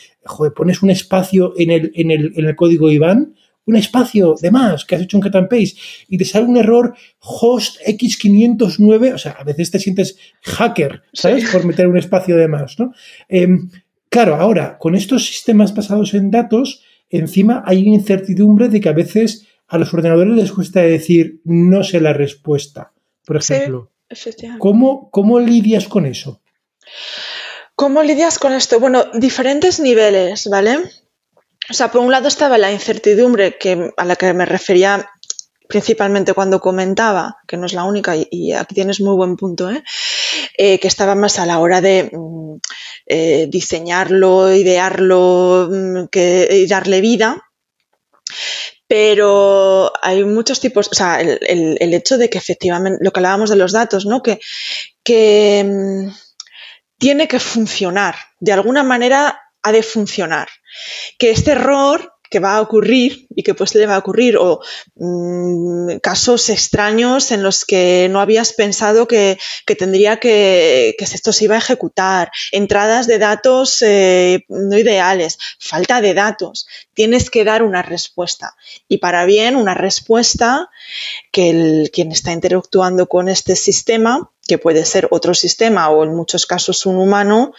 [0.54, 3.34] pones un espacio en el, en el, en el código IBAN
[3.66, 6.56] un espacio de más que has hecho un cut and paste y te sale un
[6.56, 11.50] error host X509, o sea, a veces te sientes hacker, ¿sabes?
[11.50, 12.92] Por meter un espacio de más, ¿no?
[13.28, 13.68] Em,
[14.08, 18.92] claro, ahora, con estos sistemas basados en datos, encima hay una incertidumbre de que a
[18.92, 22.92] veces a los ordenadores les cuesta decir no sé la respuesta,
[23.24, 23.90] por ejemplo.
[24.58, 26.40] ¿Cómo, ¿Cómo lidias con eso?
[27.74, 28.78] ¿Cómo lidias con esto?
[28.78, 30.78] Bueno, diferentes niveles, ¿vale?
[31.70, 35.10] O sea, por un lado estaba la incertidumbre que, a la que me refería
[35.68, 39.82] principalmente cuando comentaba, que no es la única, y, aquí tienes muy buen punto, ¿eh?
[40.56, 42.56] Eh, que estaba más a la hora de mm,
[43.06, 47.42] eh, diseñarlo, idearlo mm, que, y darle vida.
[48.88, 53.56] Pero hay muchos tipos, o sea, el, hecho de que efectivamente, lo que hablábamos de
[53.56, 54.22] los datos, ¿no?
[54.22, 54.38] Que,
[55.02, 56.10] que mm,
[56.98, 60.48] tiene que funcionar, de alguna manera ha de funcionar.
[61.18, 64.60] Que este error que va a ocurrir y que pues le va a ocurrir o
[64.96, 69.38] mm, casos extraños en los que no habías pensado que,
[69.78, 76.00] tendría que, que, esto se iba a ejecutar, entradas de datos eh, no ideales, falta
[76.00, 76.66] de datos.
[76.94, 78.56] Tienes que dar una respuesta
[78.88, 80.68] y para bien una respuesta
[81.30, 86.14] que el, quien está interactuando con este sistema, que puede ser otro sistema o en
[86.14, 87.52] muchos casos un humano,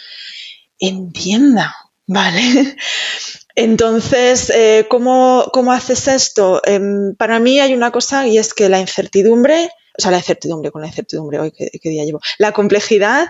[0.80, 1.76] entienda,
[2.08, 2.76] ¿vale?
[3.56, 6.62] Entonces, eh, ¿cómo, haces esto?
[6.66, 10.72] Em, para mí hay una cosa y es que la incertidumbre, o sea, la incertidumbre
[10.72, 13.30] con la incertidumbre, hoy qué, día llevo, la complejidad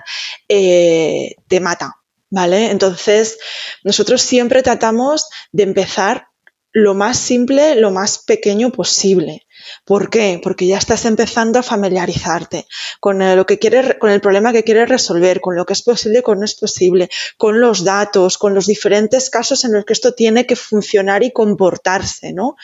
[0.50, 1.96] eh, te mata,
[2.30, 2.72] ¿vale?
[2.72, 3.38] Entonces,
[3.84, 6.28] nosotros siempre tratamos de empezar
[6.74, 9.47] lo más simple, lo más pequeño posible.
[9.86, 10.40] ¿Por qué?
[10.44, 12.68] Porque ya estás empezando a familiarizarte
[13.00, 16.18] con lo que quieres, con el problema que quieres resolver, con lo que es posible
[16.24, 20.14] con no es posible, con los datos, con los diferentes casos en los que esto
[20.14, 22.56] tiene que funcionar y comportarse, ¿no?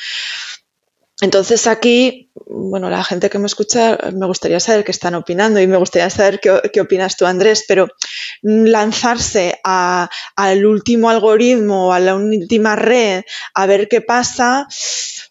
[1.21, 5.67] Entonces aquí, bueno, la gente que me escucha, me gustaría saber qué están opinando y
[5.67, 7.87] me gustaría saber qué, opinas tú, Andrés, pero
[8.41, 14.67] lanzarse al último algoritmo, a la última red, a ver qué pasa,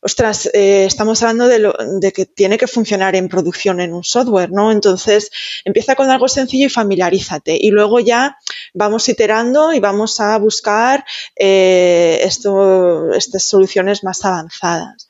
[0.03, 4.03] ostras, eh, estamos hablando de, lo, de, que tiene que funcionar en producción en un
[4.03, 4.73] software, ¿no?
[4.73, 5.31] Entonces,
[5.65, 7.57] empieza con algo sencillo y familiarízate.
[7.59, 8.37] Y luego ya
[8.75, 11.05] vamos iterando y vamos a buscar
[11.37, 15.07] eh, estas soluciones más avanzadas.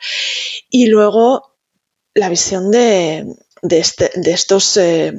[0.68, 1.56] Y luego
[2.14, 5.14] la visión de, este, estos eh,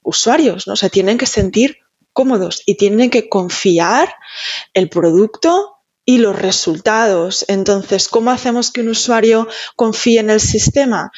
[0.00, 0.74] usuarios, ¿no?
[0.74, 1.76] Se tienen que sentir
[2.14, 4.14] cómodos y tienen que confiar
[4.72, 5.77] el producto
[6.08, 7.44] y los resultados.
[7.48, 11.12] Entonces, ¿cómo hacemos que un usuario confíe en el sistema?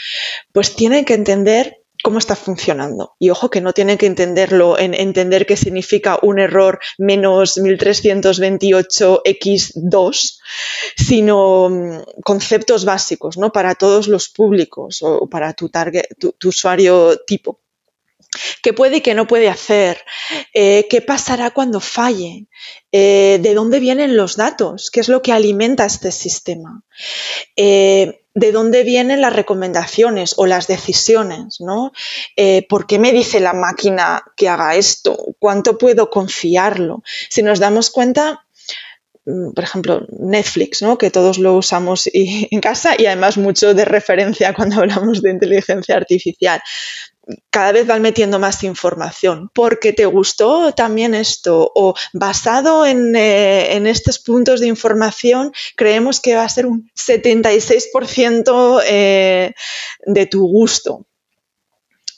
[0.53, 3.14] Pues tiene que entender cómo está funcionando.
[3.20, 10.38] Y ojo que no tiene que entenderlo en entender qué significa un error menos 1328x2,
[10.96, 13.53] sino mm, conceptos básicos, ¿no?
[13.53, 17.61] Para todos los públicos o para tu target, tu usuario tipo
[18.62, 20.04] qué puede y qué no puede hacer,
[20.54, 22.46] eh, qué pasará cuando falle,
[22.92, 26.82] eh, de dónde vienen los datos, qué es lo que alimenta este sistema,
[27.56, 31.92] eh, de dónde vienen las recomendaciones o las decisiones, ¿no?
[32.68, 35.18] ¿Por qué me dice la máquina que haga esto?
[35.40, 37.02] ¿Cuánto puedo confiarlo?
[37.28, 38.46] Si nos damos cuenta,
[39.26, 40.96] mm, por ejemplo, Netflix, ¿no?
[40.96, 45.96] que todos lo usamos en casa y además mucho de referencia cuando hablamos de inteligencia
[45.96, 46.62] artificial
[47.50, 53.88] cada vez van metiendo más información porque te gustó también esto o basado en, eh,
[53.88, 59.54] estos puntos de información creemos que va a ser un 76% eh,
[60.06, 61.06] de tu gusto.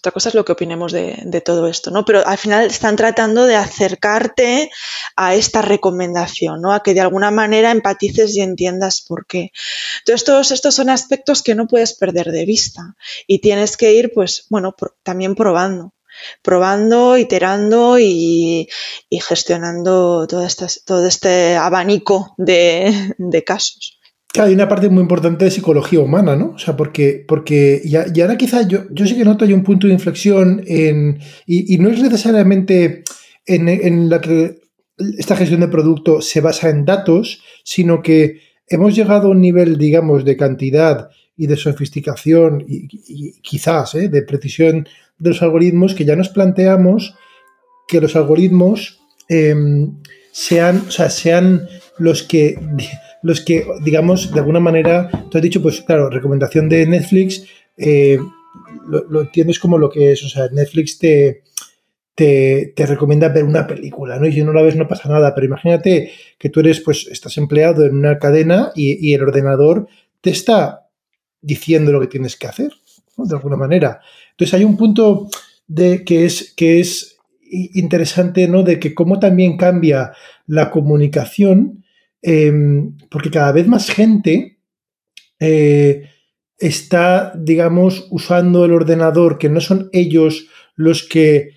[0.03, 2.05] Otra cosa es lo que opinemos de, todo esto, ¿no?
[2.05, 4.69] Pero al final están tratando de acercarte
[5.15, 6.73] a esta recomendación, ¿no?
[6.73, 9.53] A que de alguna manera empatices y entiendas por qué.
[10.01, 12.97] Entonces, todos estos son aspectos que no puedes perder de vista
[13.29, 15.95] y tienes que ir, pues, bueno, también probando
[16.43, 18.69] probando, iterando y,
[19.29, 24.02] gestionando todo este, todo este abanico de casos.
[24.33, 26.53] Claro, hay una parte muy importante de psicología humana, ¿no?
[26.55, 29.87] O sea, porque, porque y, ahora quizás yo, yo sí que noto hay un punto
[29.87, 33.05] de inflexión en, y, no es necesariamente
[33.45, 34.59] en, la que
[35.19, 39.77] esta gestión de producto se basa en datos, sino que hemos llegado a un nivel,
[39.77, 44.09] digamos, de cantidad y de sofisticación y, quizás ¿eh?
[44.09, 44.89] de precisión
[45.19, 47.15] de los algoritmos que ya nos planteamos
[47.87, 48.99] que los algoritmos
[49.29, 49.99] em,
[50.31, 52.59] sean, o sea, sean los que
[53.23, 57.45] los que, digamos, de alguna manera, tú has dicho, pues claro, recomendación de Netflix,
[57.77, 58.19] eh,
[58.89, 61.43] lo, entiendes como lo que es, o sea, Netflix te,
[62.15, 64.27] te, recomienda ver una película, ¿no?
[64.27, 67.39] Y si no la ves no pasa nada, pero imagínate que tú eres, pues, estás
[67.39, 69.89] empleado en una cadena y, el ordenador
[70.21, 70.89] te está
[71.41, 72.73] diciendo lo que tienes que hacer,
[73.17, 73.25] ¿no?
[73.25, 74.01] De alguna manera.
[74.31, 75.29] Entonces hay un punto
[75.67, 77.19] de que es, que es
[77.51, 78.63] interesante, ¿no?
[78.63, 80.13] De que cómo también cambia
[80.47, 81.82] la comunicación,
[82.23, 84.59] em, porque cada vez más gente
[85.41, 86.09] eh,
[86.59, 90.47] está, digamos, usando el ordenador, que no son ellos
[90.77, 91.51] los que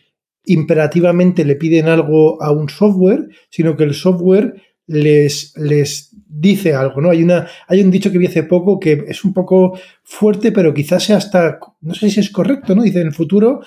[0.45, 4.55] imperativamente le piden algo a un software, sino que el software
[4.87, 7.09] les, les dice algo, ¿no?
[7.09, 10.73] Hay, una, hay un dicho que vi hace poco que es un poco fuerte, pero
[10.73, 12.83] quizás sea hasta, no sé si es correcto, ¿no?
[12.83, 13.61] Dice, en el futuro,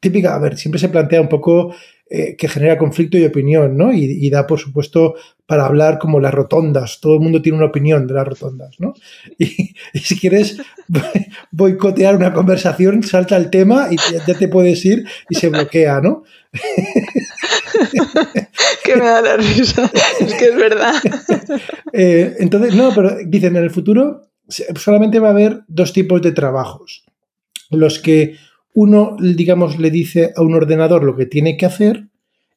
[0.00, 1.74] típica, a ver, siempre se plantea un poco
[2.08, 3.92] eh, que genera conflicto y opinión, ¿no?
[3.92, 7.00] Y, da, por supuesto, para hablar como las rotondas.
[7.00, 8.94] Todo el mundo tiene una opinión de las rotondas, ¿no?
[9.38, 10.56] Y, si quieres
[11.50, 16.22] boicotear una conversación, salta el tema y ya, te puedes ir y se bloquea, ¿no?
[18.84, 19.90] que me da la risa,
[20.20, 20.94] es que es verdad.
[21.92, 26.30] Eh, entonces, no, pero dicen, en el futuro solamente va a haber dos tipos de
[26.30, 27.04] trabajos.
[27.70, 28.36] Los que
[28.76, 32.08] uno, digamos, le dice a un ordenador lo que tiene que hacer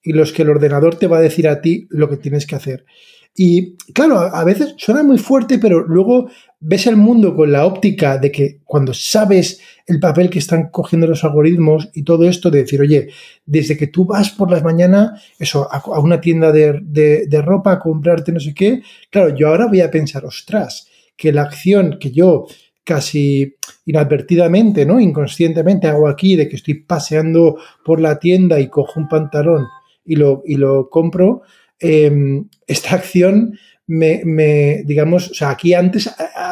[0.04, 2.58] y los que el ordenador te va a decir a ti lo que tienes que
[2.58, 2.86] hacer.
[3.34, 8.18] Y claro, a veces suena muy fuerte, pero luego ves el mundo con la óptica
[8.18, 12.64] de que cuando sabes el papel que están cogiendo los algoritmos y todo esto, de
[12.64, 13.08] decir, oye,
[13.46, 17.80] desde que tú vas por las mañanas, eso, a, una tienda de, de ropa a
[17.80, 22.12] comprarte no sé qué, claro, yo ahora voy a pensar, ostras, que la acción que
[22.12, 22.48] yo
[22.90, 25.00] casi inadvertidamente, ¿no?
[25.00, 29.68] Inconscientemente hago aquí de que estoy paseando por la tienda y cojo un pantalón
[30.04, 31.44] y lo, y lo compro,
[31.80, 33.60] em, esta acción
[33.90, 36.10] me, digamos, o sea, aquí antes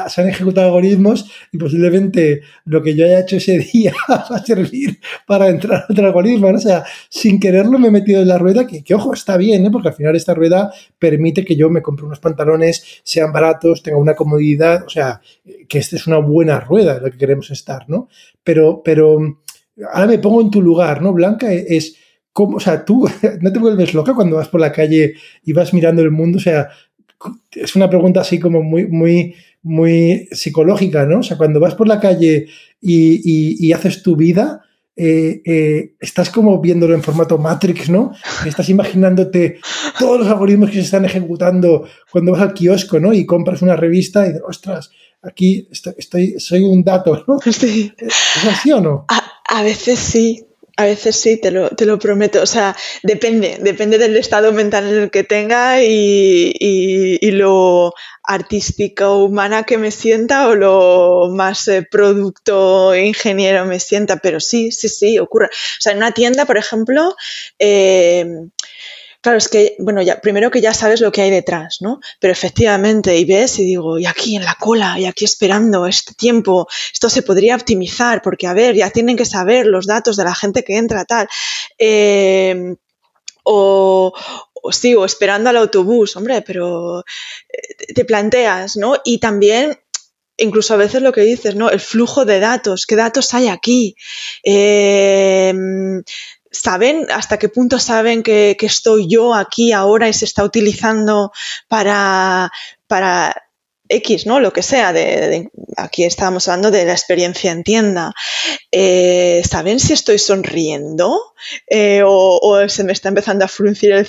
[0.09, 4.43] se han ejecutado algoritmos y posiblemente lo que yo haya hecho ese día va a
[4.43, 8.39] servir para entrar a otro algoritmo, O sea, sin quererlo me he metido en la
[8.39, 9.69] rueda, que, que ojo, está bien, ¿eh?
[9.71, 13.99] porque al final esta rueda permite que yo me compre unos pantalones, sean baratos, tenga
[13.99, 15.21] una comodidad, o sea,
[15.69, 18.09] que esta es una buena rueda en la que queremos estar, ¿no?
[18.43, 19.19] Pero, pero
[19.93, 21.13] ahora me pongo en tu lugar, ¿no?
[21.13, 21.97] Blanca es...
[22.33, 23.09] Como, o sea, tú
[23.41, 26.39] no te vuelves loca cuando vas por la calle y vas mirando el mundo, o
[26.39, 26.69] sea,
[27.51, 31.19] es una pregunta así como muy, muy, muy psicológica, ¿no?
[31.19, 32.47] O sea, cuando vas por la calle
[32.81, 34.61] y, haces tu vida,
[34.95, 38.13] eh, eh, estás como viéndolo en formato Matrix, ¿no?
[38.45, 39.59] Estás imaginándote
[39.99, 43.13] todos los algoritmos que se están ejecutando cuando vas al kiosco, ¿no?
[43.13, 44.91] Y compras una revista y dices, ostras,
[45.21, 47.39] aquí estoy, soy un dato, ¿no?
[47.51, 47.91] Sí.
[47.97, 49.05] ¿Es así o no?
[49.49, 50.46] a veces sí,
[50.77, 52.41] a veces sí, te lo, te lo prometo.
[52.41, 59.09] O sea, depende, depende del estado mental en el que tenga y, y, lo artística
[59.09, 64.17] o humana que me sienta o lo más eh, producto ingeniero me sienta.
[64.17, 65.47] Pero sí, sí, sí, ocurre.
[65.47, 67.15] O sea, en una tienda, por ejemplo,
[67.57, 68.25] eh,
[69.21, 71.99] Claro, es que, bueno, ya, primero que ya sabes lo que hay detrás, ¿no?
[72.19, 76.13] Pero efectivamente, y ves y digo, y aquí en la cola, y aquí esperando este
[76.13, 80.23] tiempo, esto se podría optimizar, porque a ver, ya tienen que saber los datos de
[80.23, 81.27] la gente que entra, tal.
[81.77, 82.77] Em,
[83.43, 84.13] o,
[84.53, 87.01] o sigo esperando al autobús, hombre, pero
[87.49, 88.95] eh, te planteas, ¿no?
[89.05, 89.79] Y también
[90.37, 91.69] incluso a veces lo que dices, ¿no?
[91.71, 93.95] El flujo de datos, ¿qué datos hay aquí?
[94.43, 95.53] Eh,
[96.51, 101.31] saben hasta qué punto saben que, estoy yo aquí ahora y se está utilizando
[101.67, 102.51] para,
[102.87, 103.33] para
[103.89, 104.39] X, ¿no?
[104.39, 104.93] Lo que sea.
[104.93, 108.13] De, aquí estábamos hablando de la experiencia en tienda.
[108.71, 111.33] Eh, ¿Saben si estoy sonriendo?
[111.67, 114.07] Eh, o, se me está empezando a fruncir el,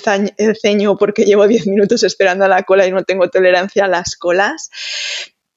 [0.57, 4.15] ceño porque llevo 10 minutos esperando a la cola y no tengo tolerancia a las
[4.15, 4.69] colas.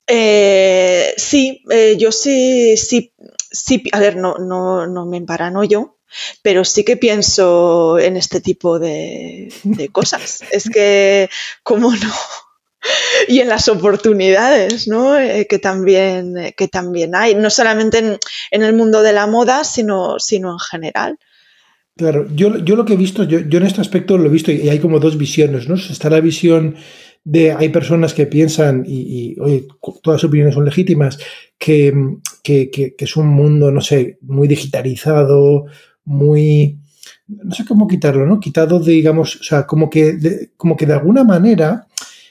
[0.06, 1.62] Eh, sí,
[1.96, 3.12] yo sí, sí,
[3.50, 5.24] sí, a ver, no, no, no me
[5.68, 5.96] yo
[6.42, 9.52] pero sí que pienso en este tipo de,
[9.92, 10.42] cosas.
[10.50, 11.28] es que,
[11.62, 12.12] ¿cómo no?
[13.28, 15.16] y en las oportunidades ¿no?
[15.16, 18.18] Eh, que, también, que también hay, no solamente
[18.50, 21.18] en, el mundo de la moda, sino, sino en general.
[21.96, 24.78] Claro, yo, lo que he visto, yo, en este aspecto lo he visto y hay
[24.78, 25.74] como dos visiones, ¿no?
[25.74, 26.76] Está la visión
[27.22, 29.68] de, hay personas que piensan, y, y
[30.02, 31.18] todas sus opiniones son legítimas,
[31.58, 31.92] que,
[32.42, 35.66] que, es un mundo, no sé, muy digitalizado,
[36.04, 36.80] muy,
[37.26, 38.40] no sé cómo quitarlo, ¿no?
[38.40, 41.86] Quitado, de, digamos, o sea, como que de, como que de alguna manera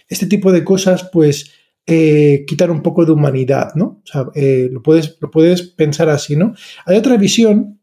[0.08, 1.52] este tipo de cosas, pues,
[1.86, 4.02] eh, quitar un poco de humanidad, ¿no?
[4.04, 6.54] O sea, eh, lo, puedes, lo puedes pensar así, ¿no?
[6.86, 7.80] Hay otra visión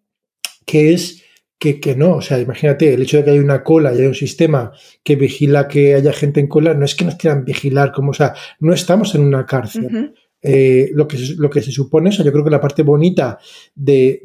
[0.67, 1.23] que es
[1.59, 4.07] que, que, no, o sea, imagínate, el hecho de que haya una cola y hay
[4.07, 4.71] un sistema
[5.03, 8.15] que vigila que haya gente en cola, no es que nos quieran vigilar, como, o
[8.15, 10.15] sea, no estamos en una cárcel.
[10.51, 13.39] Eh, lo, que, lo que se supone, o sea, yo creo que la parte bonita
[13.75, 14.23] de,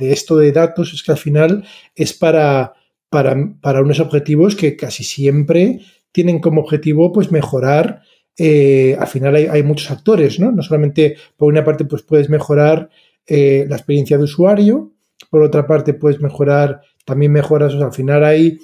[0.00, 1.64] esto de datos es que al final
[1.94, 2.72] es para,
[3.08, 8.02] para, unos objetivos que casi siempre tienen como objetivo pues mejorar,
[8.36, 10.50] eh, al final hay, muchos actores, ¿no?
[10.50, 12.90] No solamente por una parte pues puedes mejorar
[13.24, 14.90] eh, la experiencia de usuario,
[15.30, 17.72] por otra parte puedes mejorar también mejoras.
[17.74, 18.58] al final hay,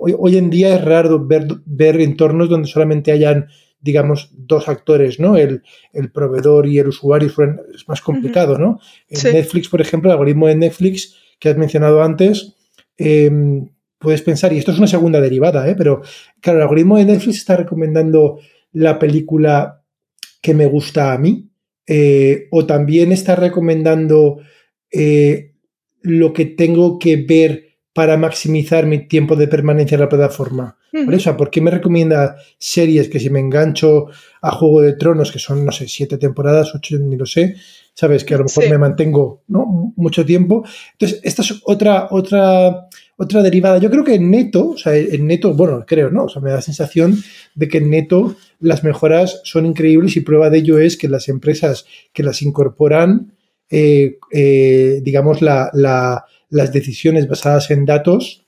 [0.00, 3.46] hoy, en día es raro ver, ver entornos donde solamente hayan
[3.86, 5.36] digamos, dos actores, ¿no?
[5.36, 5.62] El,
[6.12, 8.80] proveedor y el usuario es más complicado, ¿no?
[9.08, 12.56] En Netflix, por ejemplo, el algoritmo de Netflix que has mencionado antes,
[12.98, 13.68] em,
[13.98, 15.74] puedes pensar, y esto es una segunda derivada, ¿eh?
[15.76, 16.02] pero
[16.40, 18.40] claro, el algoritmo de Netflix está recomendando
[18.72, 19.82] la película
[20.42, 21.48] que me gusta a mí,
[21.86, 24.40] eh, o también está recomendando
[24.90, 25.54] eh,
[26.02, 27.65] lo que tengo que ver
[27.96, 30.76] para maximizar mi tiempo de permanencia en la plataforma.
[30.92, 34.08] O sea, ¿por qué me recomienda series que si me engancho
[34.42, 37.56] a Juego de Tronos, que son, no sé, siete temporadas, ocho, ni lo sé,
[37.94, 39.94] sabes, que a lo mejor me mantengo ¿no?
[39.96, 40.62] mucho tiempo?
[40.92, 42.86] Entonces, esta es otra, otra,
[43.16, 43.78] otra derivada.
[43.78, 46.24] Yo creo que en neto, o sea, en neto, bueno, creo, ¿no?
[46.24, 47.16] O sea, me da la sensación
[47.54, 51.30] de que en neto las mejoras son increíbles y prueba de ello es que las
[51.30, 53.32] empresas que las incorporan,
[53.70, 55.70] eh, eh, digamos, la
[56.50, 58.46] las decisiones basadas en datos,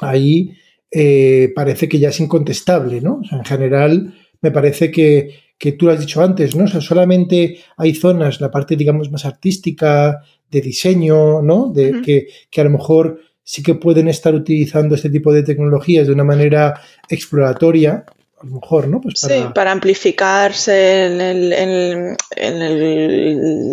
[0.00, 0.54] ahí
[0.90, 3.20] eh, parece que ya es incontestable, ¿no?
[3.30, 5.34] en general, me parece que,
[5.78, 6.64] tú lo has dicho antes, ¿no?
[6.64, 10.20] O solamente hay zonas, la parte, digamos, más artística,
[10.50, 11.72] de diseño, ¿no?
[11.74, 16.06] De, que, que a lo mejor sí que pueden estar utilizando este tipo de tecnologías
[16.06, 18.04] de una manera exploratoria,
[18.40, 19.00] a lo mejor, ¿no?
[19.00, 19.34] Pues para...
[19.34, 22.16] Sí, para amplificarse en,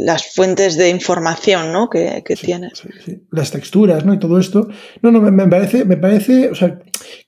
[0.06, 1.90] las fuentes de información, ¿no?
[1.90, 2.82] Que, que tienes.
[3.32, 4.14] Las texturas, ¿no?
[4.14, 4.68] Y todo esto.
[5.02, 6.80] No, no, me, parece, me parece, o sea,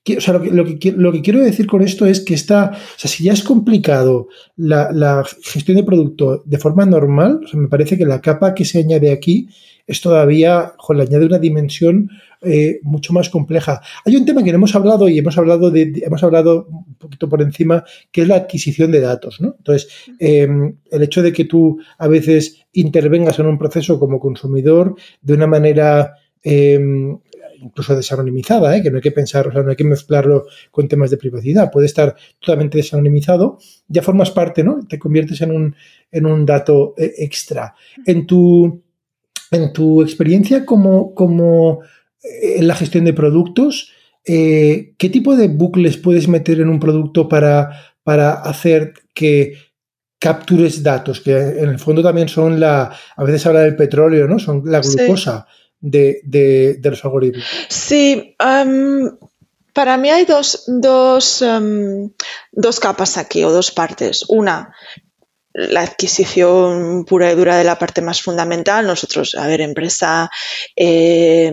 [0.05, 3.33] lo, que, lo, que, quiero decir con esto es que está, o sea, si ya
[3.33, 8.21] es complicado la, gestión de producto de forma normal, o sea, me parece que la
[8.21, 9.49] capa que se añade aquí
[9.85, 12.09] es todavía, jo, le añade una dimensión
[12.41, 13.81] eh, mucho más compleja.
[14.05, 17.27] Hay un tema que no hemos hablado y hemos hablado de, hemos hablado un poquito
[17.27, 19.39] por encima, que es la adquisición de datos.
[19.39, 19.87] Entonces,
[20.19, 25.33] em, el hecho de que tú a veces intervengas en un proceso como consumidor de
[25.33, 27.17] una manera em,
[27.61, 28.81] incluso desanonimizada, ¿eh?
[28.81, 31.71] que no hay que pensar, o sea, no hay que mezclarlo con temas de privacidad,
[31.71, 34.79] puede estar totalmente desanonimizado, ya formas parte, ¿no?
[34.87, 35.75] Te conviertes en un,
[36.11, 37.75] en un dato eh, extra.
[38.05, 38.83] En tu,
[39.51, 41.81] en tu experiencia como, como
[42.21, 43.91] en la gestión de productos,
[44.25, 47.69] eh, ¿qué tipo de bucles puedes meter en un producto para,
[48.03, 49.53] para hacer que
[50.19, 51.21] captures datos?
[51.21, 54.37] Que en el fondo también son la, a veces habla del petróleo, ¿no?
[54.39, 55.47] Son la glucosa
[55.79, 57.45] de, los algoritmos.
[57.69, 61.43] Sí, para mí hay dos, dos,
[62.51, 64.25] dos capas aquí o dos partes.
[64.29, 64.73] Una,
[65.57, 68.85] la adquisición pura y dura de la parte más fundamental.
[68.85, 70.29] Nosotros, a ver, empresa
[70.75, 71.51] eh,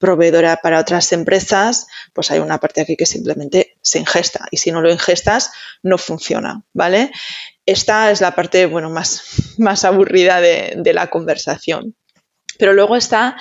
[0.00, 4.72] proveedora para otras empresas, pues hay una parte aquí que simplemente se ingesta y si
[4.72, 5.52] no lo ingestas
[5.84, 7.12] no funciona, ¿vale?
[7.64, 9.22] Esta es la parte, bueno, más,
[9.58, 11.94] más aburrida de, la conversación.
[12.58, 13.36] Pero luego está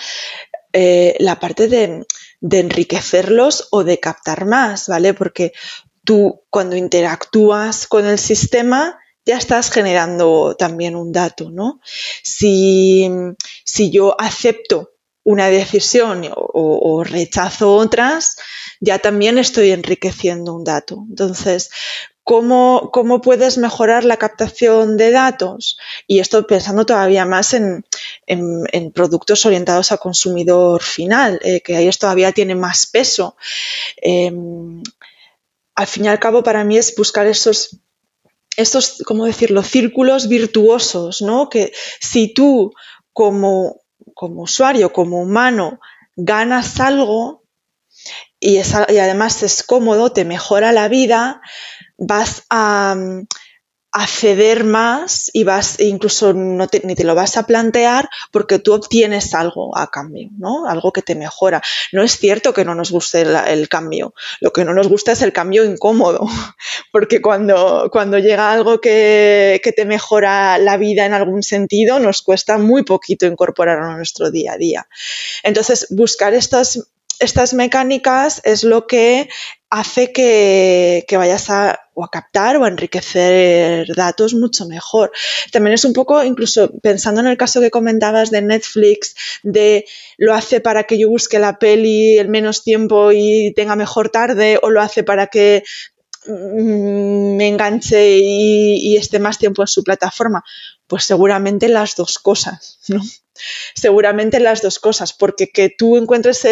[0.73, 2.05] eh, la parte de,
[2.41, 5.13] de enriquecerlos o de captar más, ¿vale?
[5.13, 5.53] Porque
[6.03, 11.81] tú cuando interactúas con el sistema, ya estás generando también un dato, ¿no?
[12.23, 13.09] Si,
[13.91, 14.91] yo acepto
[15.23, 18.35] una decisión o, rechazo otras,
[18.79, 21.03] ya también estoy enriqueciendo un dato.
[21.09, 21.71] Entonces,
[22.25, 25.77] ¿cómo, puedes mejorar la captación de datos?
[26.07, 27.85] Y esto pensando todavía más en,
[28.93, 33.37] productos orientados a consumidor final, eh, que ahí todavía tiene más peso.
[33.97, 34.81] Em,
[35.75, 37.79] al fin y al cabo, para mí es buscar esos
[38.57, 41.49] estos, ¿cómo decirlo?, círculos virtuosos, ¿no?
[41.49, 42.73] Que si tú
[43.11, 43.81] como,
[44.13, 45.79] como usuario, como humano,
[46.15, 47.43] ganas algo
[48.39, 51.41] y además es cómodo, te mejora la vida,
[51.97, 52.95] vas a,
[53.95, 58.73] acceder más y vas, incluso no te, ni te lo vas a plantear porque tú
[58.73, 60.67] obtienes algo a cambio, ¿no?
[60.67, 61.61] Algo que te mejora.
[61.93, 64.13] No es cierto que no nos guste el, cambio.
[64.41, 66.27] Lo que no nos gusta es el cambio incómodo,
[66.91, 72.21] porque cuando, cuando llega algo que, que te mejora la vida en algún sentido, nos
[72.21, 74.87] cuesta muy poquito incorporarlo a nuestro día a día.
[75.41, 76.85] Entonces, buscar estas
[77.19, 79.29] estas mecánicas es lo que
[79.69, 85.11] hace que, vayas a, a captar o a enriquecer datos mucho mejor.
[85.51, 89.85] También es un poco, incluso pensando en el caso que comentabas de Netflix, de
[90.17, 94.59] lo hace para que yo busque la peli en menos tiempo y tenga mejor tarde,
[94.61, 95.63] o lo hace para que
[96.27, 100.43] mm, me enganche y, y esté más tiempo en su plataforma.
[100.87, 103.01] Pues seguramente las dos cosas, ¿no?
[103.73, 106.47] Seguramente las dos cosas, porque que tú encuentres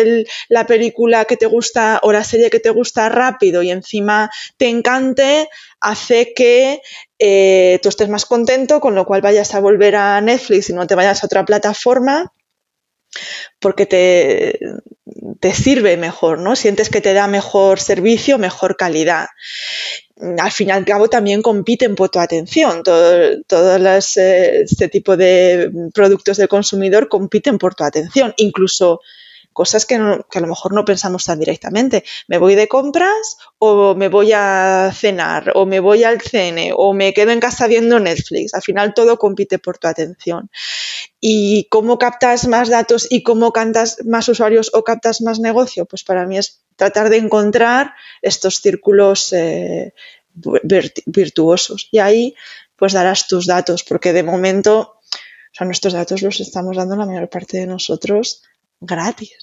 [0.50, 4.70] la película que te gusta o la serie que te gusta rápido y encima te
[4.70, 6.82] encante, hace que
[7.20, 10.88] eh, tú estés más contento, con lo cual vayas a volver a Netflix y no
[10.88, 12.32] te vayas a otra plataforma.
[13.60, 14.60] Porque te,
[15.40, 16.56] te sirve mejor, ¿no?
[16.56, 19.28] Sientes que te da mejor servicio, mejor calidad
[20.40, 22.84] al fin y al cabo también compiten por tu atención.
[22.84, 29.02] Todos eh, este tipo de productos del consumidor compiten por tu atención, incluso
[29.54, 32.04] cosas que, a lo mejor no pensamos tan directamente.
[32.28, 36.94] ¿Me voy de compras o me voy a cenar o me voy al cine o
[36.94, 38.54] me quedo en casa viendo Netflix?
[38.54, 40.50] Al final todo compite por tu atención.
[41.20, 45.86] ¿Y cómo captas más datos y cómo cantas más usuarios o captas más negocio?
[45.86, 49.94] Pues para mí es tratar de encontrar estos círculos eh,
[51.06, 51.88] virtuosos.
[51.92, 52.36] Y ahí
[52.76, 57.06] pues darás tus datos, porque de momento, o sea, nuestros datos los estamos dando la
[57.06, 58.44] mayor parte de nosotros
[58.82, 59.43] gratis.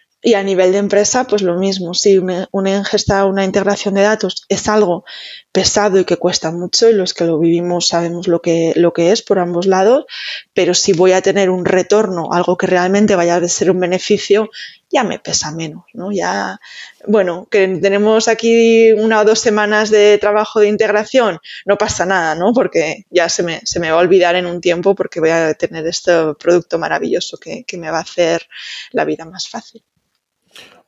[0.23, 1.95] Y a nivel de empresa, pues lo mismo.
[1.95, 2.47] Si una,
[2.77, 5.03] ingesta, una integración de datos es algo
[5.51, 9.11] pesado y que cuesta mucho, y los que lo vivimos sabemos lo que, lo que
[9.11, 10.05] es por ambos lados,
[10.53, 14.49] pero si voy a tener un retorno, algo que realmente vaya a ser un beneficio,
[14.91, 16.11] ya me pesa menos, ¿no?
[16.11, 16.59] Ya,
[17.07, 22.35] bueno, que tenemos aquí una o dos semanas de trabajo de integración, no pasa nada,
[22.35, 22.53] ¿no?
[22.53, 25.53] Porque ya se me, se me va a olvidar en un tiempo porque voy a
[25.55, 28.47] tener este producto maravilloso que, que me va a hacer
[28.91, 29.83] la vida más fácil.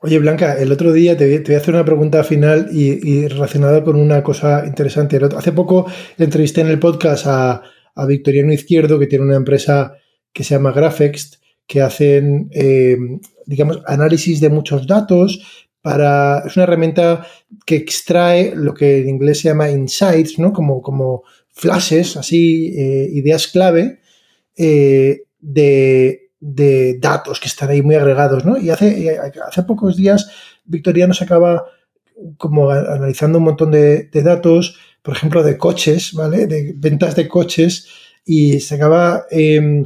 [0.05, 3.95] Oye, Blanca, el otro día te, voy a hacer una pregunta final y, relacionada con
[3.95, 5.17] una cosa interesante.
[5.33, 5.85] Hace poco
[6.17, 7.61] entrevisté en el podcast a,
[8.05, 9.93] Victoriano Izquierdo, que tiene una empresa
[10.33, 11.35] que se llama Graphext,
[11.65, 12.97] que hacen, eh,
[13.45, 15.69] digamos, análisis de muchos datos.
[15.81, 17.25] Para, es una herramienta
[17.65, 20.51] que extrae lo que en inglés se llama insights, ¿no?
[20.51, 21.23] Como, como
[21.53, 24.01] flashes, así, eh, ideas clave
[24.57, 28.57] eh, de, de datos que están ahí muy agregados, ¿no?
[28.57, 29.17] Y hace,
[29.47, 30.29] hace pocos días
[30.65, 31.65] Victoriano se acaba
[32.37, 36.45] como analizando un montón de, datos, por ejemplo, de coches, ¿vale?
[36.47, 37.87] De ventas de coches
[38.25, 39.83] y se acaba eh,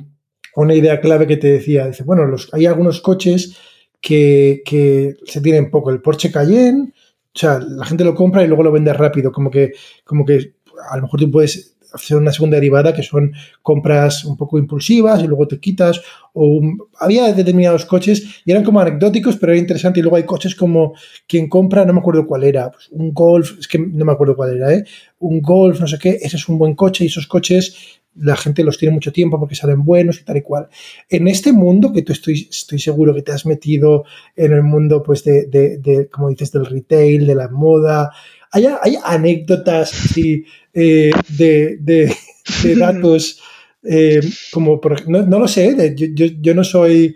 [0.55, 3.55] una idea clave que te decía, dice, bueno, hay algunos coches
[4.01, 6.91] que, que, se tienen poco, el Porsche Cayenne,
[7.35, 10.55] o sea, la gente lo compra y luego lo vende rápido, como que, como que
[10.89, 15.23] a lo mejor tú puedes hacer una segunda derivada que son compras un poco impulsivas
[15.23, 16.01] y luego te quitas.
[16.33, 16.61] O
[16.99, 19.99] había determinados coches y eran como anecdóticos, pero era interesante.
[19.99, 20.93] Y luego hay coches como
[21.27, 24.35] quien compra, no me acuerdo cuál era, pues un Golf, es que no me acuerdo
[24.35, 24.83] cuál era, ¿eh?
[25.19, 28.63] un Golf, no sé qué, ese es un buen coche y esos coches la gente
[28.63, 30.67] los tiene mucho tiempo porque salen buenos y tal y cual.
[31.09, 35.03] En este mundo que tú estoy, estoy seguro que te has metido en el mundo,
[35.03, 38.11] pues, de, de, como dices, del retail, de la moda,
[38.51, 40.45] hay, hay anécdotas así
[40.80, 42.15] eh, de, de,
[42.75, 43.41] datos,
[43.84, 44.21] eh,
[44.51, 47.15] como por, no, no, lo sé, yo, yo, yo, no soy,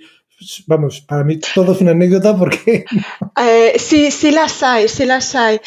[0.68, 2.86] vamos, para mí todo es una anécdota porque...
[3.44, 5.60] Eh, sí, sí las hay, sí las hay.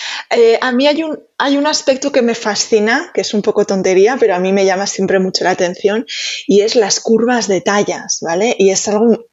[0.60, 4.16] a mí hay un, hay un aspecto que me fascina, que es un poco tontería,
[4.20, 6.06] pero a mí me llama siempre mucho la atención,
[6.46, 8.54] y es las curvas de tallas, ¿vale?
[8.58, 9.26] Y es algo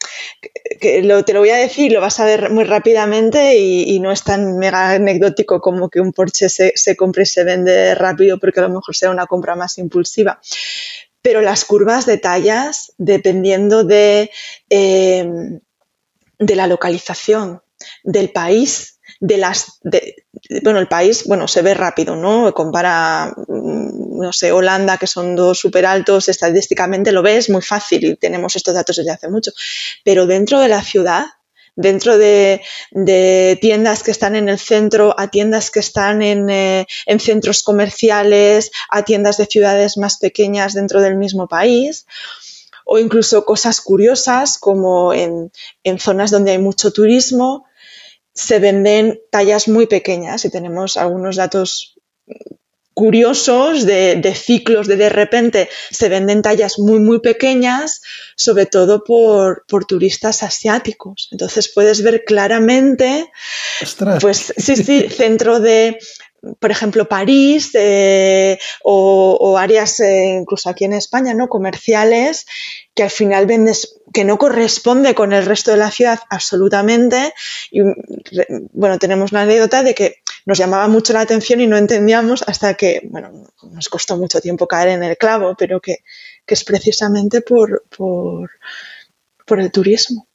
[0.79, 4.11] que lo, te lo voy a decir, lo vas a ver muy rápidamente y, no
[4.11, 8.39] es tan mega anecdótico como que un Porsche se, se, compre y se vende rápido
[8.39, 10.39] porque a lo mejor sea una compra más impulsiva.
[11.22, 14.32] Pero las curvas de tallas, dependiendo de,
[14.69, 15.59] eh,
[16.39, 17.61] de la localización,
[18.03, 19.80] del país, de las,
[20.63, 22.53] bueno, el país, bueno, se ve rápido, ¿no?
[22.53, 28.03] Compara, mm, no sé, Holanda, que son dos súper altos, estadísticamente lo ves muy fácil
[28.03, 29.51] y tenemos estos datos desde hace mucho.
[30.03, 31.26] Pero dentro de la ciudad,
[31.76, 32.61] dentro de,
[33.61, 38.72] tiendas que están en el centro, a tiendas que están en, eh, en, centros comerciales,
[38.89, 42.05] a tiendas de ciudades más pequeñas dentro del mismo país,
[42.86, 45.51] o incluso cosas curiosas como en
[45.99, 47.65] zonas donde hay mucho turismo,
[48.34, 51.95] se venden tallas muy pequeñas y tenemos algunos datos
[52.93, 58.01] curiosos de, ciclos de de repente se venden tallas muy muy pequeñas
[58.35, 63.31] sobre todo por, turistas asiáticos entonces puedes ver claramente
[64.19, 65.99] pues sí sí centro de
[66.59, 67.71] por ejemplo, París
[68.83, 71.47] o, áreas eh, incluso aquí en España, ¿no?
[71.47, 72.45] Comerciales
[72.95, 77.33] que al final vendes que no corresponde con el resto de la ciudad absolutamente.
[77.69, 77.81] Y
[78.73, 82.73] bueno, tenemos la anécdota de que nos llamaba mucho la atención y no entendíamos hasta
[82.75, 83.31] que, bueno,
[83.71, 85.97] nos costó mucho tiempo caer en el clavo, pero que,
[86.45, 88.49] que es precisamente por, por,
[89.59, 90.27] el turismo.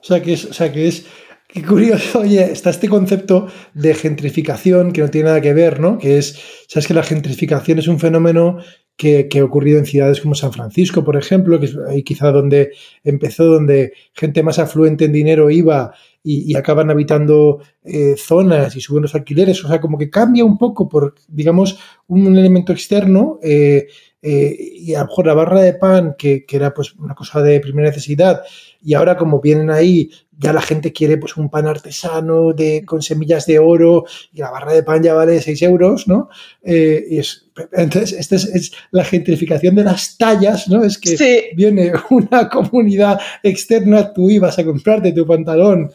[0.00, 1.04] O sea, que es, o sea, que es
[1.52, 5.98] Qué curioso, oye, está este concepto de gentrificación que no tiene nada que ver, ¿no?
[5.98, 8.56] Que es, sabes que la gentrificación es un fenómeno
[8.96, 12.72] que, ha ocurrido en ciudades como San Francisco, por ejemplo, que es ahí quizá donde
[13.04, 15.92] empezó, donde gente más afluente en dinero iba
[16.24, 19.64] y, acaban habitando eh, zonas y suben los alquileres.
[19.64, 23.38] O sea, como que cambia un poco por, digamos, un elemento externo.
[23.42, 23.88] Eh,
[24.24, 27.42] eh, y a lo mejor la barra de pan, que, que, era pues una cosa
[27.42, 28.42] de primera necesidad,
[28.80, 30.10] y ahora como vienen ahí,
[30.42, 34.50] ya la gente quiere pues un pan artesano de, con semillas de oro, y la
[34.50, 36.28] barra de pan ya vale 6 euros, ¿no?
[36.62, 40.84] Eh, y es, entonces, esta es, es, la gentrificación de las tallas, ¿no?
[40.84, 41.40] Es que sí.
[41.54, 45.90] viene una comunidad externa, tú ibas a comprarte tu pantalón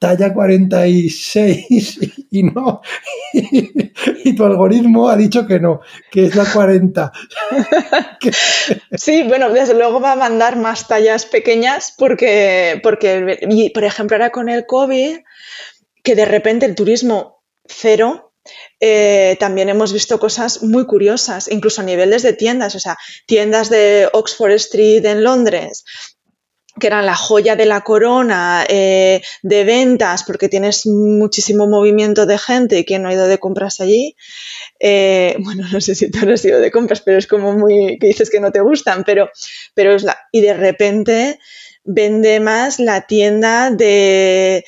[0.00, 1.98] talla 46
[2.30, 2.80] y no,
[3.34, 7.12] y, tu algoritmo ha dicho que no, que es la 40.
[8.92, 14.16] Sí, bueno, desde luego va a mandar más tallas pequeñas porque, porque y, por ejemplo,
[14.16, 15.18] ahora con el COVID,
[16.02, 18.32] que de repente el turismo cero,
[18.78, 22.96] eh, también hemos visto cosas muy curiosas, incluso a niveles de tiendas, o sea,
[23.26, 25.84] tiendas de Oxford Street en Londres,
[26.78, 32.38] que eran la joya de la corona eh, de ventas, porque tienes muchísimo movimiento de
[32.38, 34.16] gente y quien no ha ido de compras allí.
[34.78, 38.06] Eh, bueno, no sé si tú has ido de compras, pero es como muy que
[38.06, 39.30] dices que no te gustan, pero,
[39.74, 40.18] pero es la.
[40.32, 41.38] Y de repente
[41.84, 44.64] vende más la tienda de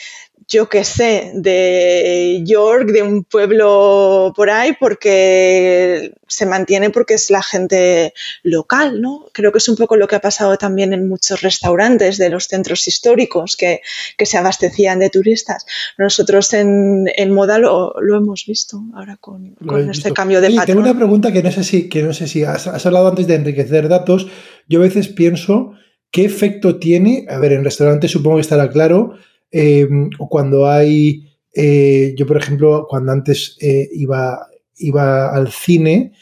[0.53, 7.31] yo qué sé, de York, de un pueblo por ahí, porque se mantiene porque es
[7.31, 9.27] la gente local, ¿no?
[9.33, 12.49] Creo que es un poco lo que ha pasado también en muchos restaurantes de los
[12.49, 13.81] centros históricos que,
[14.19, 15.65] que se abastecían de turistas.
[15.97, 20.15] Nosotros en, en moda lo, lo, hemos visto ahora con, con este visto.
[20.15, 20.77] cambio de Oye, patrón.
[20.77, 23.27] Tengo una pregunta que no sé si, que no sé si has, has hablado antes
[23.27, 24.27] de enriquecer datos.
[24.69, 25.73] Yo a veces pienso
[26.11, 29.15] qué efecto tiene, a ver, en restaurantes supongo que estará claro,
[29.53, 29.89] eh,
[30.19, 34.47] o cuando hay, eh, yo por ejemplo, cuando antes eh, iba,
[34.79, 36.13] iba al cine,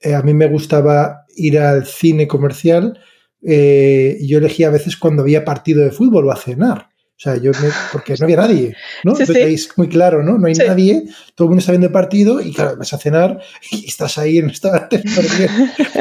[0.00, 2.98] eh, a mí me gustaba ir al cine comercial
[3.42, 6.87] eh, y yo elegía a veces cuando había partido de fútbol o a cenar.
[7.18, 9.14] O sea, yo me, porque no había nadie, ¿no?
[9.16, 9.54] Sí, Entonces, sí.
[9.54, 10.38] es muy claro, ¿no?
[10.38, 10.62] No hay Sí.
[10.64, 11.02] nadie,
[11.34, 13.40] todo el mundo está viendo el partido y claro, vas a cenar
[13.72, 15.48] y estás ahí en el restaurante porque,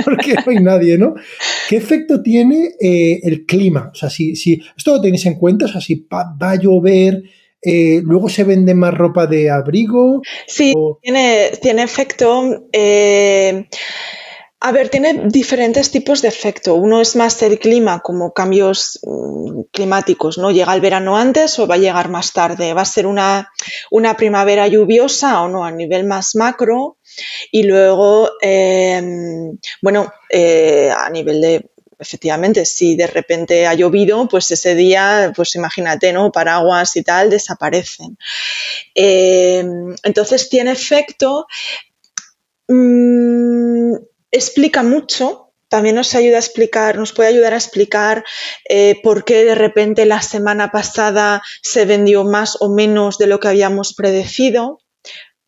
[0.05, 1.15] porque no hay nadie, ¿no?
[1.69, 3.89] ¿Qué efecto tiene eh, el clima?
[3.91, 6.55] O sea, si, si esto lo tenéis en cuenta, o sea, si va, va a
[6.55, 7.23] llover,
[7.63, 10.21] eh, luego se vende más ropa de abrigo.
[10.45, 12.67] Sí, o- tiene, tiene efecto.
[12.71, 13.67] eh,
[14.59, 16.73] a ver, tiene diferentes tipos de efecto.
[16.75, 20.49] Uno es más el clima, como cambios mm, climáticos, ¿no?
[20.49, 22.73] Llega el verano antes o va a llegar más tarde.
[22.73, 23.51] Va a ser una,
[23.91, 26.97] una primavera lluviosa o no, a nivel más macro.
[27.51, 29.51] Y luego, eh,
[29.81, 35.53] bueno, eh, a nivel de, efectivamente, si de repente ha llovido, pues ese día, pues
[35.53, 36.31] imagínate, ¿no?
[36.31, 38.17] Paraguas y tal desaparecen.
[38.95, 39.63] Eh,
[40.03, 41.45] entonces tiene efecto,
[42.67, 43.93] mm,
[44.31, 48.23] explica mucho, también nos ayuda a explicar, nos puede ayudar a explicar
[48.69, 53.39] eh, por qué de repente la semana pasada se vendió más o menos de lo
[53.39, 54.79] que habíamos predecido.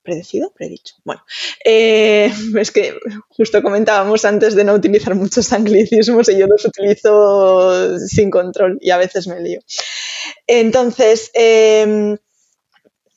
[0.02, 0.52] ¿Predecido?
[0.56, 0.96] Predicho.
[1.04, 1.24] Bueno,
[1.64, 2.96] eh, es que
[3.30, 8.90] justo comentábamos antes de no utilizar muchos anglicismos y yo los utilizo sin control y
[8.90, 9.62] a veces me lío.
[10.48, 12.18] Entonces, eh,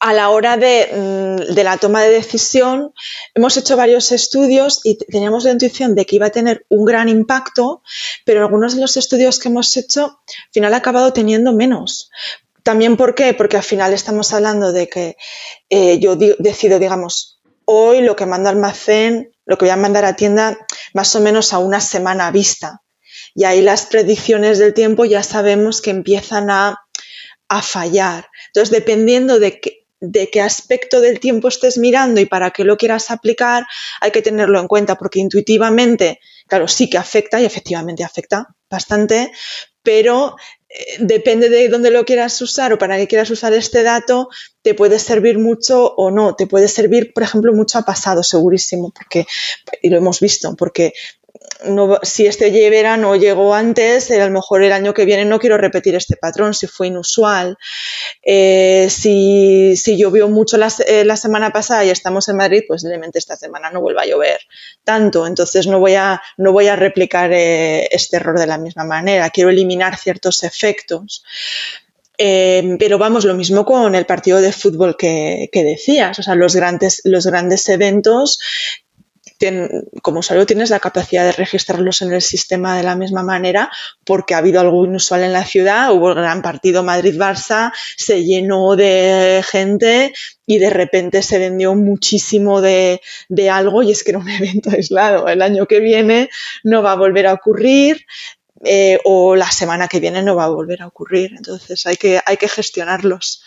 [0.02, 2.92] a la hora de, mm, de, la toma de decisión,
[3.36, 7.08] hemos hecho varios estudios y teníamos la intuición de que iba a tener un gran
[7.08, 7.82] impacto,
[8.24, 12.10] pero algunos de los estudios que hemos hecho, al final ha acabado teniendo menos.
[12.64, 13.32] También, ¿por qué?
[13.32, 15.16] Porque al final estamos hablando de que
[15.70, 20.04] eh, yo decido, digamos, hoy lo que mando a almacén, lo que voy a mandar
[20.04, 20.58] a tienda,
[20.94, 22.82] más o menos a una semana vista.
[23.36, 26.80] Y ahí las predicciones del tiempo ya sabemos que empiezan a,
[27.48, 28.28] a fallar.
[28.48, 32.76] Entonces, dependiendo de que, de qué aspecto del tiempo estés mirando y para qué lo
[32.76, 33.64] quieras aplicar,
[34.00, 39.30] hay que tenerlo en cuenta porque intuitivamente, claro, sí que afecta y efectivamente afecta bastante,
[39.84, 40.34] pero
[40.68, 44.28] eh, depende de dónde lo quieras usar o para qué quieras usar este dato,
[44.62, 46.34] te puede servir mucho o no.
[46.34, 49.26] Te puede servir, por ejemplo, mucho a pasado, segurísimo, porque,
[49.82, 50.94] y lo hemos visto, porque
[51.64, 55.58] no, si este verano llegó antes, a lo mejor el año que viene no quiero
[55.58, 57.56] repetir este patrón, si fue inusual.
[58.22, 62.84] Eh, si, si, llovió mucho la, eh, la, semana pasada y estamos en Madrid, pues
[63.14, 64.40] esta semana no vuelva a llover
[64.84, 65.26] tanto.
[65.26, 69.30] Entonces no voy a, no voy a replicar eh, este error de la misma manera.
[69.30, 71.24] Quiero eliminar ciertos efectos.
[72.18, 76.18] Eh, pero vamos, lo mismo con el partido de fútbol que, que decías.
[76.18, 78.38] O sea, los grandes, los grandes eventos
[80.02, 83.70] como usuario tienes la capacidad de registrarlos en el sistema de la misma manera
[84.04, 88.76] porque ha habido algo inusual en la ciudad, hubo el gran partido Madrid-Barça, se llenó
[88.76, 90.12] de gente
[90.46, 94.70] y de repente se vendió muchísimo de, de, algo y es que era un evento
[94.70, 95.28] aislado.
[95.28, 96.30] El año que viene
[96.64, 98.04] no va a volver a ocurrir.
[98.64, 101.32] Eh, o la semana que viene no va a volver a ocurrir.
[101.36, 103.42] Entonces hay que, hay que gestionarlos.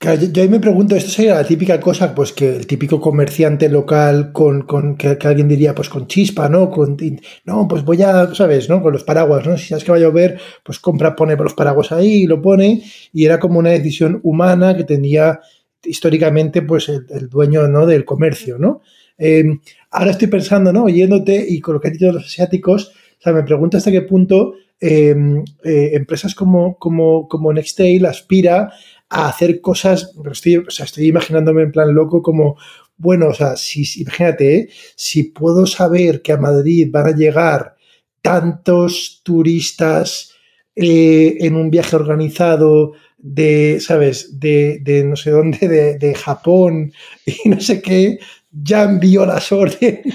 [0.00, 4.32] Yo, ahí me pregunto, esto sería la típica cosa, pues que el típico comerciante local
[4.32, 6.70] con, con que, alguien diría, pues con chispa, ¿no?
[6.70, 6.96] Con,
[7.44, 8.68] no, pues voy a, ¿sabes?
[8.68, 8.82] ¿no?
[8.82, 9.56] Con los paraguas, ¿no?
[9.56, 12.82] Si sabes que va a llover, pues compra, pone los paraguas ahí y lo pone,
[13.12, 15.40] y era como una decisión humana que tenía
[15.84, 17.86] históricamente, pues el, dueño, ¿no?
[17.86, 18.82] Del comercio, ¿no?
[19.16, 20.84] Em, ahora estoy pensando, ¿no?
[20.84, 22.92] Oyéndote y con lo que has dicho los asiáticos,
[23.32, 28.72] me pregunto hasta qué punto em, eh, empresas como, como, como Nextail aspira
[29.14, 32.56] a hacer cosas, estoy, o sea, estoy imaginándome en plan loco como,
[32.96, 34.68] bueno, o sea, si, imagínate, ¿eh?
[34.96, 37.76] si puedo saber que a Madrid van a llegar
[38.20, 40.32] tantos turistas
[40.74, 46.92] eh, en un viaje organizado de, ¿sabes?, de, de no sé dónde, de, de, Japón
[47.24, 48.18] y no sé qué,
[48.50, 50.12] ya envío las órdenes.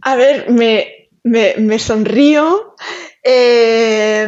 [0.00, 0.86] A ver, me,
[1.22, 2.74] me, me sonrío
[3.26, 4.26] eh,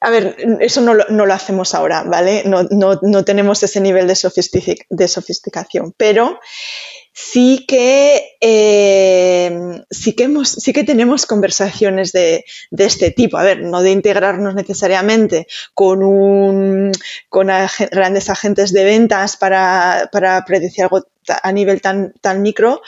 [0.00, 2.42] a ver, eso no lo, no lo, hacemos ahora, ¿vale?
[2.44, 6.38] No, no, no tenemos ese nivel de, sofistic de sofisticación, pero
[7.14, 13.38] sí que, eh, sí que, hemos, sí que tenemos conversaciones de, de, este tipo.
[13.38, 16.92] A ver, no de integrarnos necesariamente con, un,
[17.30, 17.48] con
[17.90, 22.82] grandes agentes de ventas para, para predecir algo a nivel tan, tan micro,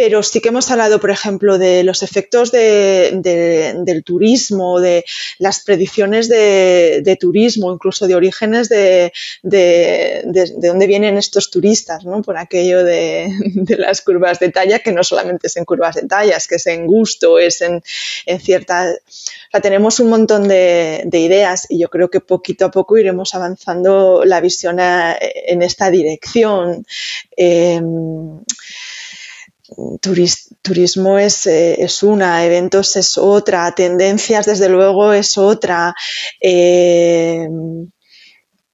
[0.00, 5.04] pero sí que hemos hablado, por ejemplo, de los efectos del turismo, de
[5.38, 9.12] las predicciones de, turismo, incluso de orígenes de,
[9.42, 10.22] de,
[10.56, 12.22] dónde vienen estos turistas, ¿no?
[12.22, 13.28] Por aquello de,
[13.76, 16.66] las curvas de talla, que no solamente es en curvas de talla, es que es
[16.66, 17.82] en gusto, es en,
[18.24, 18.94] en cierta...
[18.94, 23.34] O sea, tenemos un montón de, ideas y yo creo que poquito a poco iremos
[23.34, 26.86] avanzando la visión en esta dirección.
[27.76, 28.40] Em,
[30.62, 35.94] turismo es, eh, es, una, eventos es otra, tendencias desde luego es otra.
[36.40, 37.48] Eh,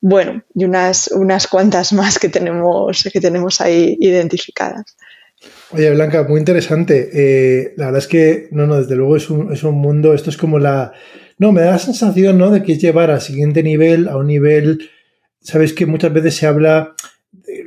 [0.01, 4.97] bueno, y unas, unas cuantas más que tenemos, que tenemos ahí identificadas.
[5.71, 7.11] Oye, Blanca, muy interesante.
[7.13, 10.31] Eh, la verdad es que, no, no, desde luego es un, es un, mundo, esto
[10.31, 10.93] es como la...
[11.39, 12.51] No, me da la sensación, ¿no?
[12.51, 14.91] De que es llevar al siguiente nivel, a un nivel,
[15.43, 16.95] sabes que muchas veces se habla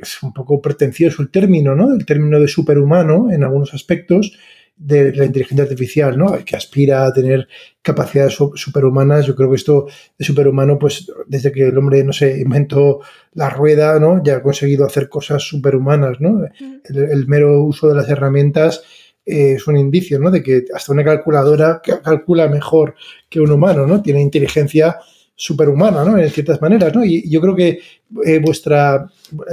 [0.02, 1.92] es un poco pretencioso el término, ¿no?
[1.92, 4.36] El término de superhumano en algunos aspectos
[4.80, 6.42] de la inteligencia artificial, ¿no?
[6.42, 7.46] Que aspira a tener
[7.82, 9.26] capacidades superhumanas.
[9.26, 9.86] Yo creo que esto
[10.18, 13.00] de superhumano, pues desde que el hombre, no sé, inventó
[13.34, 14.22] la rueda, ¿no?
[14.24, 16.46] Ya ha conseguido hacer cosas superhumanas, ¿no?
[16.84, 18.82] El, mero uso de las herramientas
[19.26, 20.30] eh, es un indicio, ¿no?
[20.30, 22.94] De que hasta una calculadora calcula mejor
[23.28, 24.00] que un humano, ¿no?
[24.00, 24.96] Tiene inteligencia
[25.40, 26.18] superhumana, ¿no?
[26.18, 27.02] En ciertas maneras, ¿no?
[27.02, 27.80] Y yo creo que
[28.26, 29.06] eh, vuestra,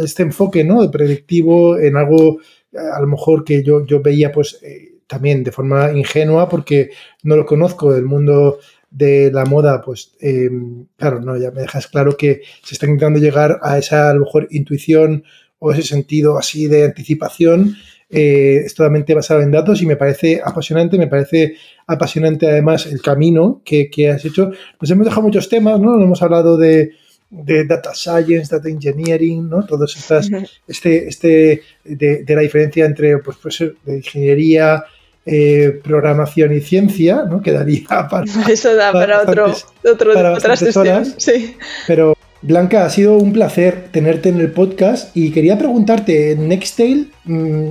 [0.04, 0.92] este enfoque, ¿no?
[0.92, 2.40] Predictivo en algo,
[2.74, 6.90] a lo mejor que yo, yo veía, pues, eh, también de forma ingenua, porque
[7.24, 8.60] no lo conozco del mundo
[8.90, 10.50] de la moda, pues, eh,
[10.98, 14.26] claro, no, ya me dejas claro que se está intentando llegar a esa, a lo
[14.26, 15.24] mejor, intuición
[15.60, 17.78] o ese sentido así de anticipación
[18.10, 21.56] eh, es totalmente basado en datos y me parece apasionante, me parece
[21.86, 24.52] apasionante además el camino que, has hecho.
[24.80, 26.02] Nos hemos dejado muchos temas, ¿no?
[26.02, 26.92] Hemos hablado de,
[27.30, 29.66] data science, data engineering, ¿no?
[29.66, 30.30] Todas estas,
[30.68, 34.86] este, este, de, la diferencia entre, pues, pues de ingeniería,
[35.26, 37.42] eh, programación y ciencia, ¿no?
[37.42, 38.24] Quedaría para...
[38.50, 39.54] Eso da para, otro,
[39.84, 41.58] otro para otras horas, sí.
[41.86, 47.70] Pero Blanca, ha sido un placer tenerte en el podcast y quería preguntarte, Nextail, mm,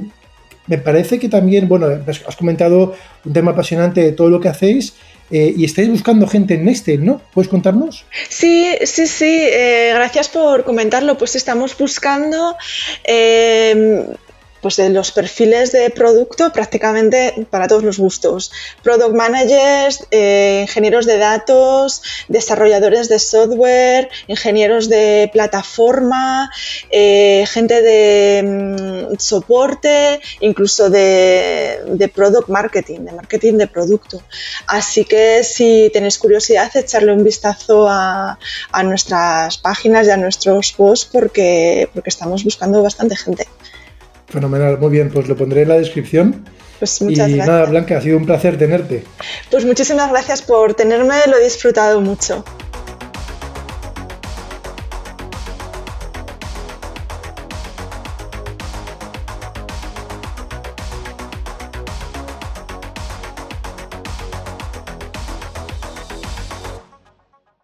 [0.67, 1.89] me parece que también, bueno,
[2.27, 2.95] has comentado
[3.25, 4.95] un tema apasionante de todo lo que hacéis.
[5.31, 7.21] Eh, y estáis buscando gente en Nextel, ¿no?
[7.35, 8.05] ¿Puedes contarnos?
[8.29, 9.25] Sí, sí, sí.
[9.25, 11.19] Eh, gracias por comentarlo.
[11.19, 12.57] Pues estamos buscando
[13.03, 14.07] eh,
[14.67, 18.51] pues de los perfiles de producto prácticamente para todos los gustos.
[18.83, 26.51] Product managers, eh, ingenieros de datos, desarrolladores de software, ingenieros de plataforma,
[26.91, 34.21] eh, gente de mm, soporte, incluso de, de, product marketing, de marketing de producto.
[34.67, 38.37] Así que si tenéis curiosidad, echarle un vistazo a,
[38.73, 43.47] a nuestras páginas y a nuestros posts porque, porque estamos buscando bastante gente.
[44.37, 46.45] Fenomenal, muy bien, pues lo pondré en la descripción.
[46.79, 49.03] Pues muchas y nada, Blanca, ha sido un placer tenerte.
[49.51, 52.45] Pues muchísimas gracias por tenerme, lo he disfrutado mucho.